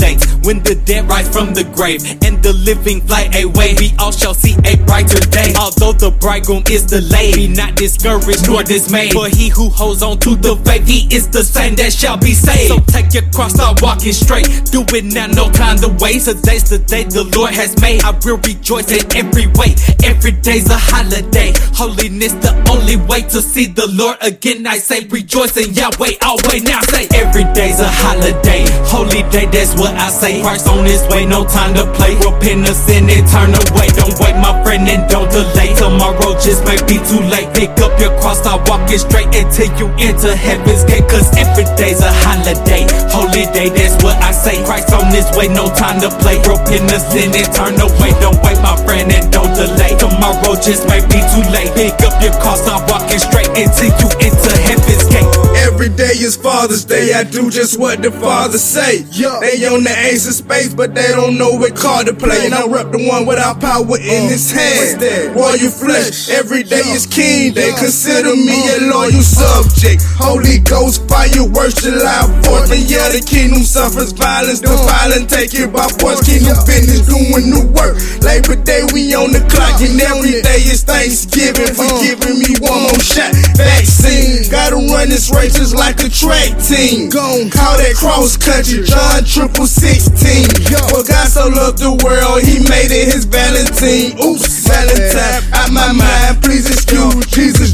When 0.43 0.59
the 0.65 0.75
dead 0.75 1.09
rise 1.09 1.31
from 1.31 1.55
the 1.55 1.63
grave 1.63 2.03
and 2.27 2.43
the 2.43 2.53
living 2.53 3.01
fly 3.03 3.31
away, 3.39 3.75
we 3.79 3.95
all 3.99 4.11
shall 4.11 4.35
see 4.35 4.59
a 4.67 4.77
brighter 4.85 5.23
day. 5.31 5.55
Although 5.55 5.93
the 5.95 6.11
bridegroom 6.11 6.65
is 6.69 6.83
delayed, 6.85 7.37
be 7.37 7.47
not 7.47 7.77
discouraged 7.77 8.51
nor 8.51 8.65
dismayed. 8.65 9.13
For 9.13 9.29
he 9.29 9.49
who 9.49 9.71
holds 9.71 10.03
on 10.03 10.19
to 10.19 10.35
the 10.35 10.57
faith, 10.67 10.87
he 10.87 11.07
is 11.15 11.29
the 11.29 11.45
same 11.45 11.77
that 11.77 11.93
shall 11.93 12.17
be 12.19 12.35
saved. 12.35 12.75
So 12.75 12.81
take 12.91 13.15
your 13.15 13.23
cross, 13.31 13.55
start 13.55 13.81
walking 13.81 14.13
straight. 14.13 14.51
Do 14.75 14.83
it 14.91 15.05
now, 15.05 15.27
no 15.31 15.47
time 15.51 15.79
to 15.79 15.89
waste. 16.03 16.27
Today's 16.27 16.69
the 16.69 16.79
day 16.79 17.05
the 17.05 17.23
Lord 17.39 17.55
has 17.55 17.79
made. 17.81 18.03
I 18.03 18.11
will 18.11 18.43
rejoice 18.43 18.91
in 18.91 19.07
every 19.15 19.47
way. 19.55 19.79
Every 20.03 20.33
day's 20.33 20.69
a 20.69 20.77
holiday. 20.77 21.55
Holiness 21.79 22.35
the 22.43 22.51
only 22.67 22.97
way 22.97 23.23
to 23.31 23.39
see 23.41 23.67
the 23.67 23.87
Lord 23.95 24.19
again. 24.21 24.67
I 24.67 24.79
say 24.79 25.07
rejoice 25.07 25.57
in 25.57 25.73
Yahweh 25.73 26.19
always. 26.23 26.67
Now 26.67 26.83
say 26.91 27.07
every 27.15 27.47
day's 27.55 27.79
a 27.79 27.89
holiday. 27.89 28.67
Holy 28.91 29.23
day, 29.31 29.47
that's 29.47 29.79
what 29.83 29.99
I 29.99 30.09
say. 30.15 30.41
Christ 30.41 30.71
on 30.71 30.87
his 30.87 31.03
way, 31.11 31.27
no 31.27 31.43
time 31.43 31.75
to 31.75 31.85
play. 31.99 32.15
Repent 32.23 32.71
of 32.71 32.79
sin 32.79 33.11
and 33.11 33.27
turn 33.27 33.51
away. 33.51 33.91
Don't 33.99 34.15
wait, 34.23 34.39
my 34.39 34.55
friend, 34.63 34.87
and 34.87 35.11
don't 35.11 35.27
delay. 35.27 35.75
Tomorrow 35.75 36.39
just 36.39 36.63
may 36.63 36.79
be 36.87 37.03
too 37.03 37.19
late. 37.27 37.51
Pick 37.51 37.75
up 37.83 37.99
your 37.99 38.15
cross, 38.23 38.39
start 38.39 38.63
walking 38.71 39.03
straight 39.03 39.35
until 39.35 39.67
you 39.75 39.91
enter 39.99 40.31
heaven's 40.39 40.87
gate. 40.87 41.05
Cause 41.11 41.27
every 41.35 41.67
day's 41.75 41.99
a 41.99 42.13
holiday. 42.23 42.87
Holy 43.11 43.51
day, 43.51 43.75
that's 43.75 43.99
what 44.07 44.15
I 44.23 44.31
say. 44.31 44.63
Christ 44.63 44.95
on 44.95 45.11
his 45.11 45.27
way, 45.35 45.51
no 45.51 45.67
time 45.75 45.99
to 46.01 46.11
play. 46.23 46.39
Repent 46.47 46.87
of 46.95 47.03
sin 47.03 47.35
and 47.35 47.51
turn 47.51 47.75
away. 47.83 48.15
Don't 48.23 48.39
wait, 48.47 48.63
my 48.63 48.79
friend, 48.87 49.11
and 49.11 49.27
don't 49.35 49.51
delay. 49.59 49.99
Tomorrow 49.99 50.55
just 50.63 50.87
may 50.87 51.03
be 51.11 51.19
too 51.35 51.45
late. 51.51 51.75
Pick 51.75 51.99
up 52.07 52.15
your 52.23 52.33
cross, 52.39 52.63
start 52.63 52.87
walking 52.87 53.19
straight 53.19 53.51
until 53.59 53.91
you 53.99 54.09
enter 54.23 54.55
heaven's 54.63 55.05
gate. 55.11 55.52
Every 55.83 55.99
day 55.99 56.15
is 56.15 56.37
Father's 56.37 56.85
Day. 56.85 57.11
I 57.13 57.25
do 57.25 57.51
just 57.51 57.75
what 57.75 58.07
the 58.07 58.13
Father 58.13 58.55
say. 58.55 59.03
They 59.03 59.67
on 59.67 59.83
the 59.83 59.91
ace 60.07 60.31
of 60.31 60.39
space, 60.39 60.71
but 60.71 60.95
they 60.95 61.11
don't 61.11 61.35
know 61.35 61.59
what 61.59 61.75
card 61.75 62.07
to 62.07 62.15
play. 62.15 62.47
And 62.47 62.55
I 62.55 62.71
rep 62.71 62.95
the 62.95 63.03
one 63.03 63.27
without 63.27 63.59
power 63.59 63.99
in 63.99 64.31
his 64.31 64.47
hand. 64.55 65.03
Royal 65.35 65.75
flesh. 65.75 66.31
Every 66.31 66.63
day 66.63 66.87
is 66.95 67.03
King 67.11 67.51
Day. 67.59 67.75
Consider 67.75 68.31
me 68.31 68.63
a 68.79 68.95
loyal 68.95 69.27
subject. 69.27 70.07
Holy 70.23 70.63
Ghost 70.63 71.03
fireworks 71.11 71.83
July 71.83 72.31
4th. 72.47 72.71
And 72.71 72.87
yeah, 72.87 73.11
the 73.11 73.19
kingdom 73.19 73.67
suffers 73.67 74.15
violence. 74.15 74.63
The 74.63 74.71
violent 74.87 75.27
take 75.35 75.51
it 75.51 75.75
by 75.75 75.91
force. 75.99 76.23
Kingdom 76.23 76.63
business 76.63 77.03
doing 77.11 77.51
the 77.51 77.67
work. 77.75 77.99
Labor 78.23 78.55
Day 78.55 78.87
we 78.95 79.11
on 79.19 79.35
the 79.35 79.43
clock, 79.51 79.83
and 79.83 79.99
every 79.99 80.47
day 80.47 80.63
is 80.63 80.87
Thanksgiving. 80.87 81.75
For 81.75 81.91
giving 81.99 82.39
me 82.39 82.55
one 82.63 82.87
more 82.87 83.03
shot. 83.03 83.35
Vaccine. 83.59 84.47
Gotta 84.47 84.79
run 84.79 85.11
this 85.11 85.27
race 85.35 85.59
just 85.59 85.72
like 85.75 86.01
a 86.05 86.09
track 86.09 86.57
team. 86.61 87.09
Gone. 87.09 87.51
Call 87.51 87.77
that 87.79 87.95
cross 87.97 88.37
country. 88.37 88.85
John 88.85 89.25
triple 89.25 89.67
sixteen. 89.67 90.49
Well, 90.93 91.05
God 91.05 91.29
so 91.29 91.49
loved 91.49 91.79
the 91.79 91.93
world, 92.05 92.43
he 92.43 92.61
made 92.69 92.93
it 92.93 93.13
his 93.13 93.25
Valentine. 93.25 94.19
Oops, 94.21 94.69
Valentine. 94.69 95.43
Out 95.53 95.73
my 95.73 95.93
mind, 95.93 96.43
please 96.43 96.69
excuse 96.69 97.27
Jesus. 97.27 97.73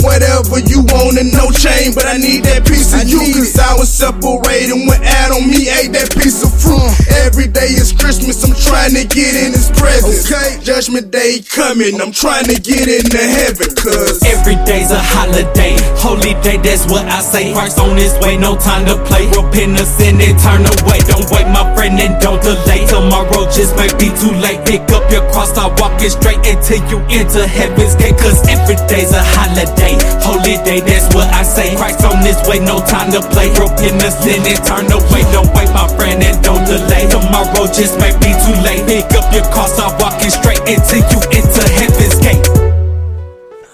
Whatever 0.00 0.60
you 0.64 0.80
want 0.92 1.20
and 1.20 1.32
no 1.32 1.50
chain, 1.52 1.92
but 1.92 2.06
I 2.08 2.16
need 2.16 2.44
that 2.48 2.64
piece 2.64 2.92
of 2.96 3.04
you. 3.08 3.20
Cause 3.36 3.58
I 3.58 3.76
was 3.76 3.92
separated 3.92 4.76
when 4.88 5.00
Adam, 5.04 5.44
me 5.48 5.68
ate 5.68 5.92
that 5.92 6.10
piece 6.16 6.40
of 6.40 6.50
fruit. 6.56 6.88
Every 7.26 7.46
day 7.46 7.76
is 7.76 7.92
Christmas, 7.92 8.40
I'm 8.44 8.56
trying 8.56 8.96
to 8.96 9.04
get 9.04 9.36
in 9.36 9.52
his 9.52 9.68
presence. 9.76 10.24
Okay. 10.24 10.56
Judgment 10.64 11.10
day 11.12 11.44
coming, 11.44 12.00
I'm 12.00 12.12
trying 12.12 12.48
to 12.48 12.56
get 12.56 12.88
into 12.88 13.20
heaven. 13.20 13.68
Cause 13.76 14.24
Every 14.24 14.56
day's 14.64 14.90
a 14.90 15.00
holiday, 15.00 15.76
holy 16.00 16.32
day, 16.40 16.56
that's 16.60 16.88
what 16.88 17.04
I 17.06 17.20
say. 17.20 17.52
Christ 17.52 17.78
on 17.78 17.96
his 17.96 18.16
way, 18.24 18.36
no 18.36 18.56
time 18.56 18.86
to 18.88 18.96
play. 19.04 19.28
Repent 19.36 19.76
of 19.80 19.86
sin 19.86 20.16
and 20.20 20.36
turn 20.40 20.64
away. 20.64 21.00
Don't 21.08 21.28
wait, 21.28 21.46
my 21.52 21.64
friend, 21.76 22.00
and 22.00 22.16
don't 22.20 22.40
delay. 22.40 22.86
Tomorrow 22.88 23.48
just 23.52 23.76
may 23.76 23.90
be 24.00 24.08
too 24.16 24.32
late. 24.40 24.64
Pick 24.64 24.84
up 24.96 25.04
your 25.12 25.24
cross, 25.32 25.52
start 25.52 25.76
walking 25.80 26.08
straight 26.10 26.40
until 26.48 26.80
you 26.88 26.98
enter 27.12 27.44
heaven's 27.46 27.94
gate. 28.00 28.16
Cause 28.16 28.40
every 28.48 28.80
day's 28.88 29.12
a 29.12 29.22
holiday, 29.36 29.89
holy 30.20 30.60
day, 30.62 30.80
that's 30.80 31.08
what 31.14 31.26
I 31.32 31.42
say. 31.42 31.74
Christ 31.76 32.04
on 32.04 32.20
his 32.22 32.36
way, 32.46 32.60
no 32.60 32.78
time 32.84 33.10
to 33.12 33.22
play. 33.32 33.48
Repent 33.56 34.02
of 34.04 34.12
sin 34.20 34.44
and 34.44 34.60
turn 34.62 34.86
away. 34.92 35.22
Don't 35.32 35.48
wait, 35.56 35.70
my 35.72 35.88
friend, 35.96 36.22
and 36.22 36.36
don't 36.44 36.64
delay. 36.66 37.08
Tomorrow 37.08 37.66
just 37.72 37.98
may 37.98 38.12
be 38.20 38.30
too 38.44 38.56
late. 38.62 38.84
Pick 38.86 39.10
up 39.16 39.32
your 39.32 39.44
cross, 39.50 39.74
start 39.74 39.96
walking 40.00 40.30
straight 40.30 40.60
until 40.68 41.02
you 41.10 41.20
enter 41.32 41.66
heaven's 41.78 42.18
gate. 42.20 42.46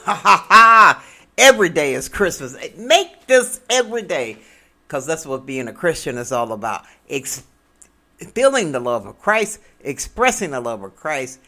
Ha 0.04 0.14
ha 0.14 0.46
ha! 0.48 1.04
Every 1.36 1.68
day 1.68 1.94
is 1.94 2.08
Christmas. 2.08 2.56
Make 2.76 3.26
this 3.26 3.60
every 3.68 4.02
day, 4.02 4.38
because 4.86 5.04
that's 5.04 5.26
what 5.26 5.44
being 5.44 5.68
a 5.68 5.72
Christian 5.72 6.16
is 6.16 6.32
all 6.32 6.52
about. 6.52 6.84
Ex- 7.10 7.42
feeling 8.18 8.72
the 8.72 8.80
love 8.80 9.04
of 9.04 9.18
Christ, 9.18 9.60
expressing 9.80 10.52
the 10.52 10.60
love 10.60 10.82
of 10.82 10.96
Christ, 10.96 11.40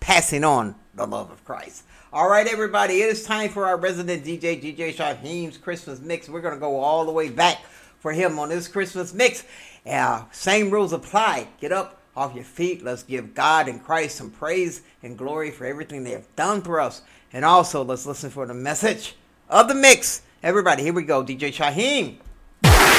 passing 0.00 0.42
on 0.42 0.74
the 0.94 1.06
love 1.06 1.30
of 1.30 1.44
Christ. 1.44 1.84
All 2.10 2.28
right, 2.28 2.46
everybody, 2.46 3.02
it 3.02 3.10
is 3.10 3.24
time 3.24 3.50
for 3.50 3.66
our 3.66 3.76
resident 3.76 4.24
DJ, 4.24 4.60
DJ 4.62 4.94
Shyhiem's 4.94 5.58
Christmas 5.58 6.00
mix. 6.00 6.26
We're 6.28 6.40
going 6.40 6.54
to 6.54 6.60
go 6.60 6.76
all 6.80 7.04
the 7.04 7.12
way 7.12 7.28
back 7.28 7.58
for 8.00 8.12
him 8.12 8.38
on 8.38 8.48
this 8.48 8.66
Christmas 8.66 9.12
mix. 9.12 9.44
Uh, 9.86 10.24
same 10.32 10.70
rules 10.70 10.94
apply. 10.94 11.48
Get 11.60 11.70
up 11.70 12.00
off 12.16 12.34
your 12.34 12.44
feet. 12.44 12.82
Let's 12.82 13.02
give 13.02 13.34
God 13.34 13.68
and 13.68 13.82
Christ 13.84 14.16
some 14.16 14.30
praise 14.30 14.80
and 15.02 15.18
glory 15.18 15.50
for 15.50 15.66
everything 15.66 16.02
they 16.02 16.12
have 16.12 16.34
done 16.34 16.62
for 16.62 16.80
us. 16.80 17.02
And 17.34 17.44
also, 17.44 17.84
let's 17.84 18.06
listen 18.06 18.30
for 18.30 18.46
the 18.46 18.54
message 18.54 19.14
of 19.50 19.68
the 19.68 19.74
mix. 19.74 20.22
Everybody, 20.42 20.84
here 20.84 20.94
we 20.94 21.02
go. 21.02 21.22
DJ 21.22 21.52
Shyhiem. 21.52 22.16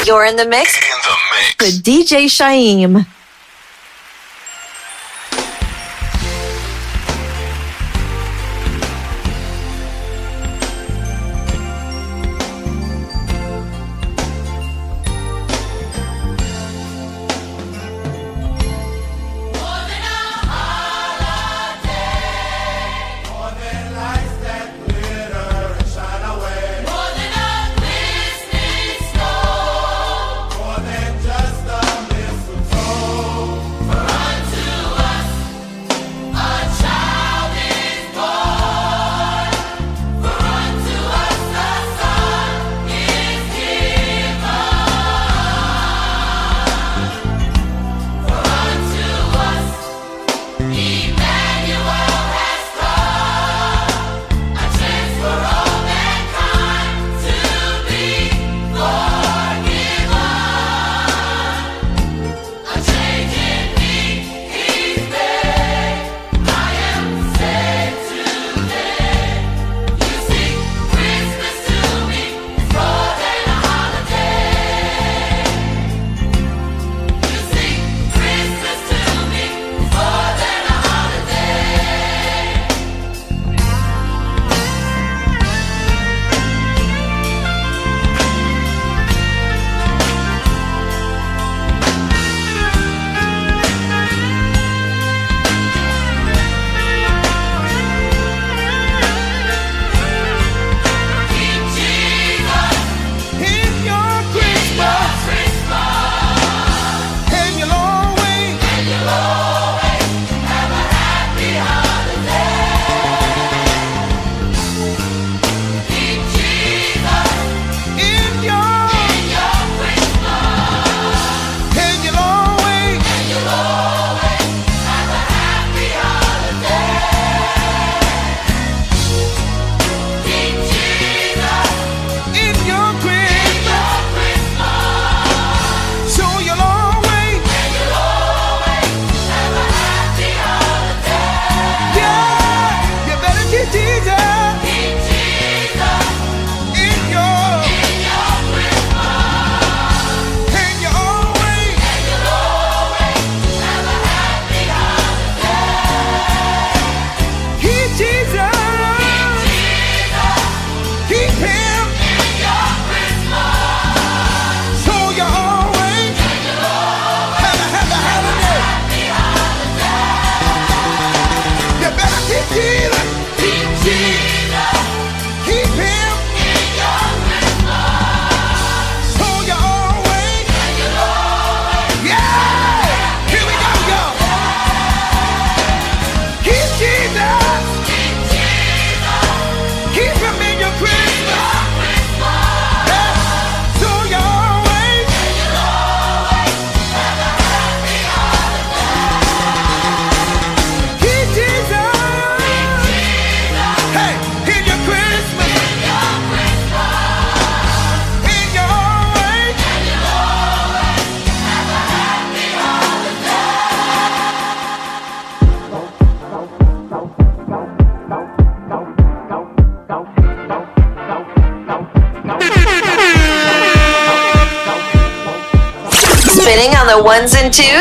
You're 0.06 0.26
in 0.26 0.36
the 0.36 0.46
mix 0.48 0.78
In 0.78 0.90
the 1.04 1.18
mix. 1.34 1.66
with 1.66 1.84
DJ 1.84 2.26
Shyhiem. 2.26 3.08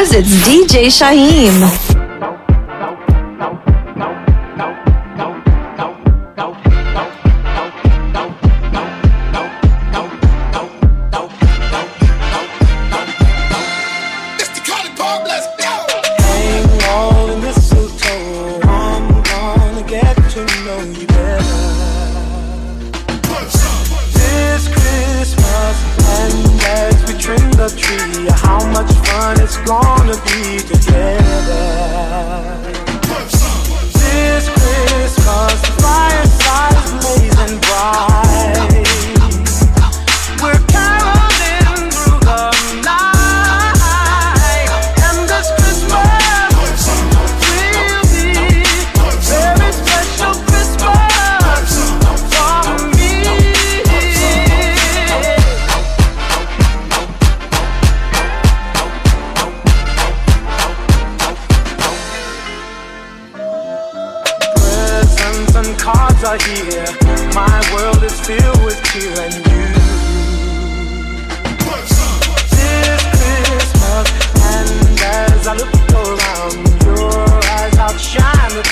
It's 0.01 0.31
DJ 0.47 0.87
Shyhiem. 0.87 1.88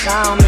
The 0.07 0.46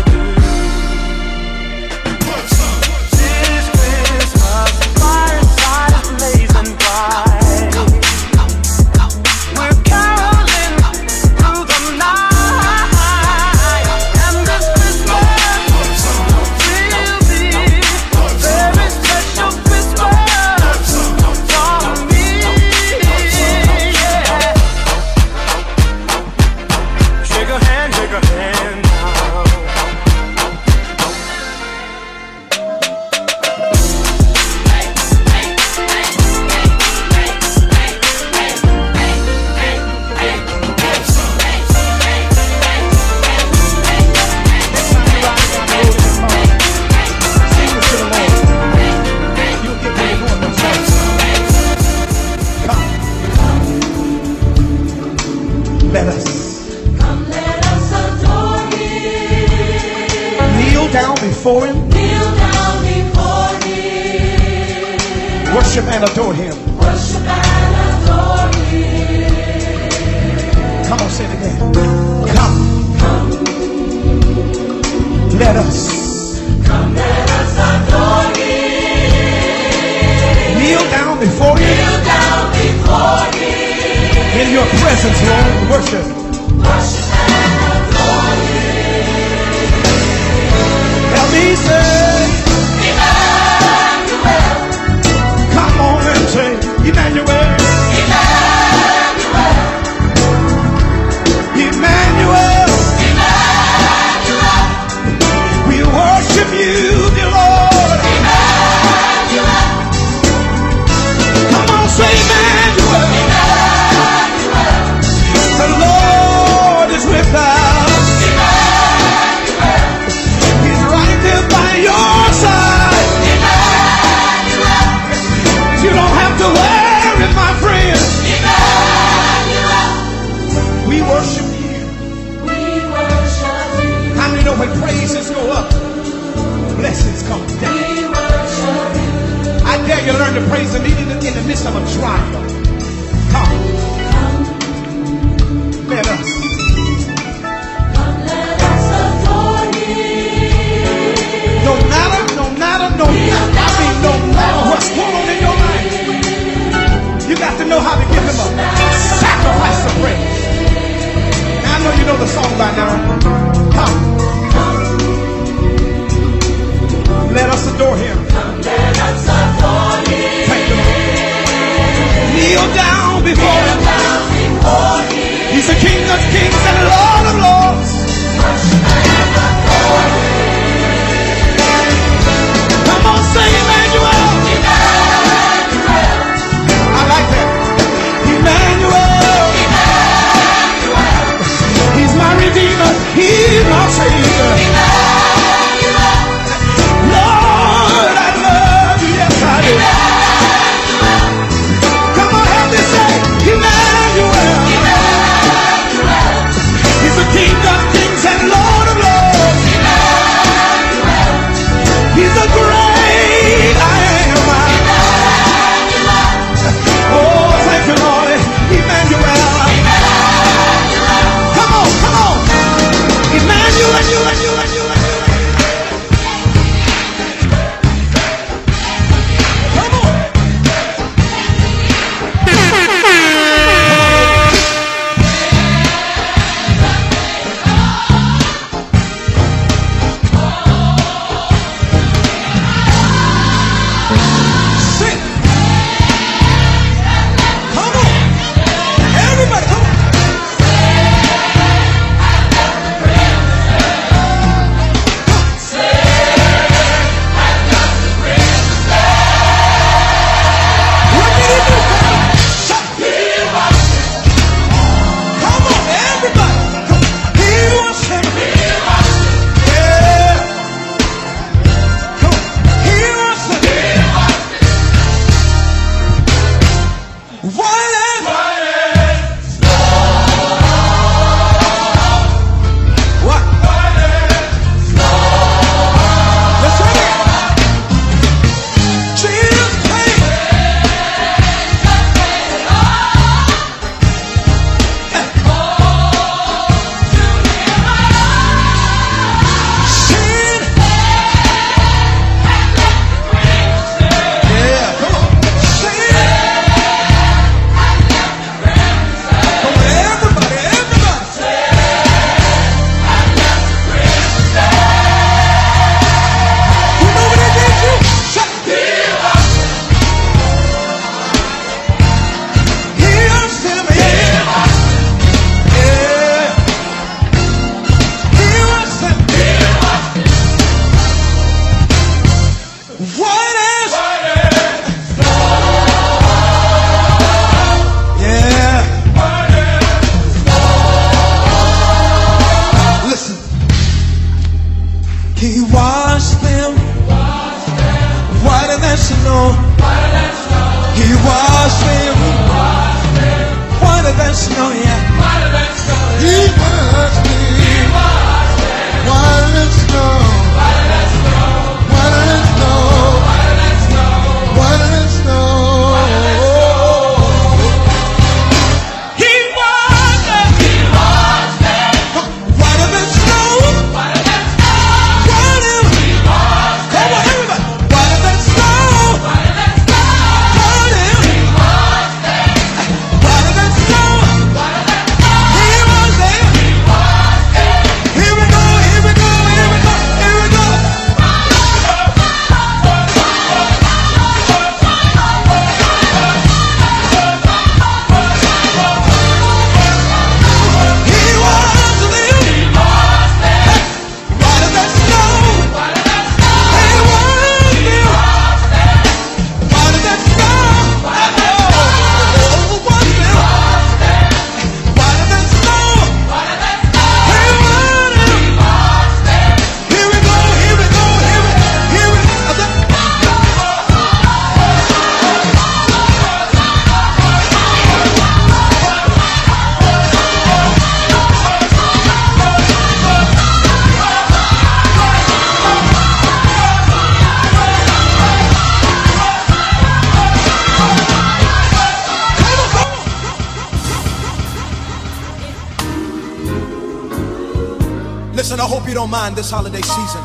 mind 449.29 449.37
this 449.37 449.51
holiday 449.51 449.81
season, 449.81 450.23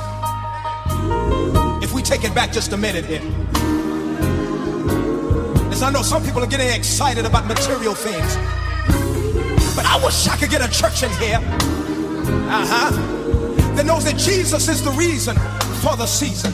if 1.82 1.92
we 1.92 2.00
take 2.00 2.24
it 2.24 2.34
back 2.34 2.52
just 2.52 2.72
a 2.72 2.76
minute 2.76 3.04
here. 3.04 3.20
As 5.70 5.82
I 5.82 5.90
know 5.90 6.02
some 6.02 6.22
people 6.24 6.42
are 6.42 6.46
getting 6.46 6.68
excited 6.68 7.26
about 7.26 7.46
material 7.46 7.94
things, 7.94 8.36
but 9.76 9.84
I 9.84 10.00
wish 10.02 10.26
I 10.28 10.36
could 10.36 10.50
get 10.50 10.62
a 10.62 10.70
church 10.72 11.02
in 11.02 11.10
here, 11.22 11.38
uh 12.48 12.64
huh, 12.66 12.90
that 13.74 13.84
knows 13.84 14.04
that 14.04 14.16
Jesus 14.16 14.68
is 14.68 14.82
the 14.82 14.92
reason 14.92 15.36
for 15.82 15.96
the 15.96 16.06
season. 16.06 16.52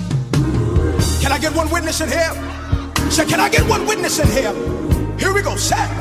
Can 1.22 1.30
I 1.30 1.38
get 1.38 1.54
one 1.54 1.70
witness 1.70 2.00
in 2.00 2.08
here? 2.08 2.32
So 3.10 3.24
can 3.26 3.38
I 3.38 3.48
get 3.48 3.68
one 3.68 3.86
witness 3.86 4.18
in 4.18 4.28
here? 4.28 4.52
Here 5.18 5.32
we 5.32 5.42
go, 5.42 5.54
set. 5.56 5.99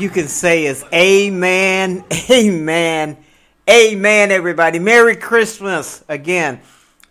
You 0.00 0.10
can 0.10 0.28
say 0.28 0.66
is 0.66 0.84
amen, 0.92 2.04
amen, 2.30 3.16
amen, 3.68 4.30
everybody. 4.30 4.78
Merry 4.78 5.16
Christmas 5.16 6.04
again 6.08 6.60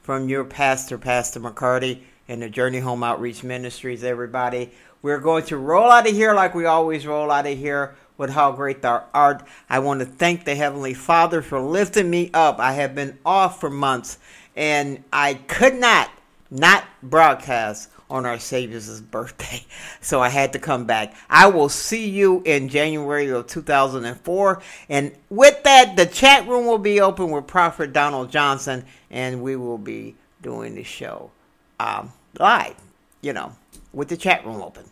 from 0.02 0.28
your 0.28 0.44
pastor, 0.44 0.98
Pastor 0.98 1.40
McCarty, 1.40 2.02
and 2.28 2.42
the 2.42 2.50
Journey 2.50 2.80
Home 2.80 3.04
Outreach 3.04 3.44
Ministries, 3.44 4.04
everybody. 4.04 4.72
We're 5.02 5.20
going 5.20 5.46
to 5.46 5.58
roll 5.58 5.90
out 5.90 6.08
of 6.08 6.14
here 6.14 6.34
like 6.34 6.54
we 6.56 6.66
always 6.66 7.08
roll 7.08 7.32
out 7.32 7.48
of 7.48 7.58
here 7.58 7.96
with 8.18 8.30
how 8.30 8.52
great 8.52 8.82
thou 8.82 9.06
art. 9.14 9.44
I 9.70 9.80
want 9.80 10.02
to 10.02 10.06
thank 10.06 10.46
the 10.46 10.56
Heavenly 10.56 10.94
Father 10.94 11.42
for 11.42 11.60
lifting 11.60 12.10
me 12.10 12.32
up. 12.34 12.60
I 12.60 12.74
have 12.74 12.96
been 12.96 13.18
off 13.26 13.60
for 13.60 13.70
months 13.70 14.18
and 14.56 15.04
I 15.12 15.36
could 15.36 15.76
not 15.76 16.10
not 16.52 16.84
broadcast 17.02 17.90
on 18.10 18.26
our 18.26 18.40
Savior's 18.40 19.02
birthday. 19.02 19.66
So 20.02 20.22
I 20.22 20.28
had 20.28 20.52
to 20.52 20.60
come 20.60 20.84
back. 20.84 21.16
I 21.30 21.48
will 21.48 21.70
see 21.70 22.10
you 22.10 22.42
in 22.46 22.68
January 22.68 23.30
of 23.30 23.48
2004. 23.48 24.62
And 24.90 25.16
with 25.30 25.64
that, 25.64 25.96
the 25.96 26.06
chat 26.06 26.46
room 26.46 26.66
will 26.66 26.78
be 26.78 27.00
open 27.00 27.32
with 27.32 27.48
Prophet 27.48 27.94
Donald 27.94 28.30
Johnson, 28.30 28.86
and 29.10 29.42
we 29.42 29.56
will 29.56 29.78
be 29.78 30.16
doing 30.42 30.76
the 30.76 30.84
show 30.84 31.32
um, 31.80 32.12
live, 32.38 32.76
you 33.22 33.32
know, 33.32 33.56
with 33.94 34.10
the 34.10 34.18
chat 34.18 34.46
room 34.46 34.62
open. 34.62 34.84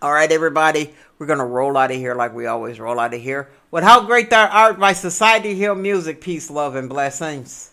All 0.00 0.12
right, 0.12 0.30
everybody, 0.30 0.94
we're 1.18 1.26
going 1.26 1.38
to 1.38 1.44
roll 1.44 1.76
out 1.76 1.90
of 1.90 1.96
here 1.96 2.14
like 2.14 2.34
we 2.34 2.46
always 2.46 2.78
roll 2.78 3.00
out 3.00 3.14
of 3.14 3.20
here 3.20 3.48
with 3.70 3.82
How 3.82 4.06
Great 4.06 4.30
Thou 4.30 4.46
Art 4.46 4.78
by 4.78 4.92
Society 4.92 5.54
Hill 5.54 5.74
Music. 5.74 6.20
Peace, 6.20 6.50
love, 6.50 6.76
and 6.76 6.88
blessings. 6.88 7.72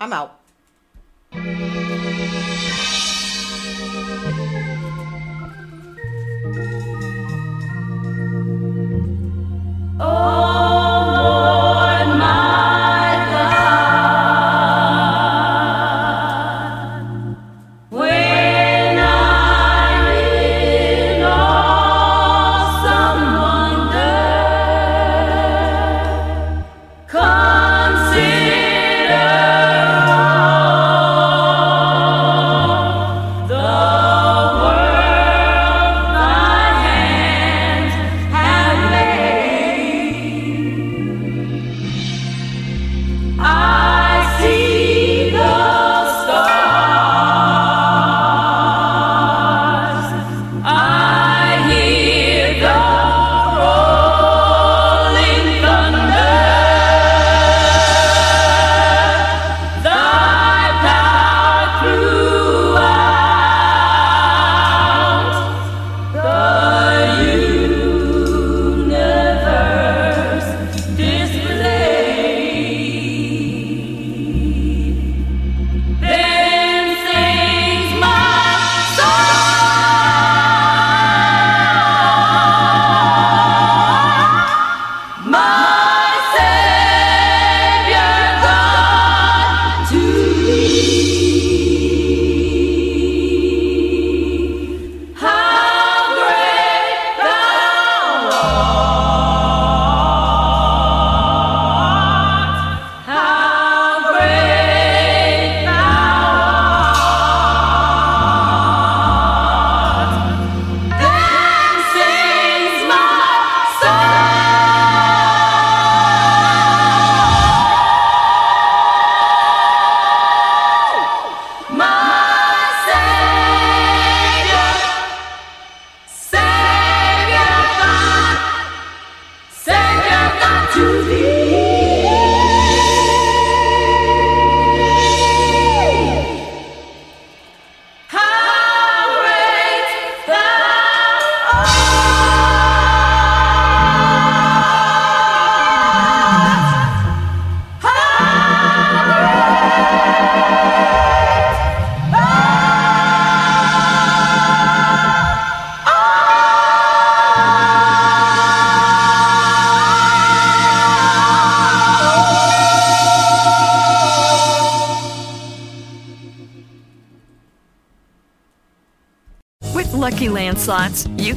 I'm 0.00 0.12
out. 0.12 0.40
When 9.98 10.75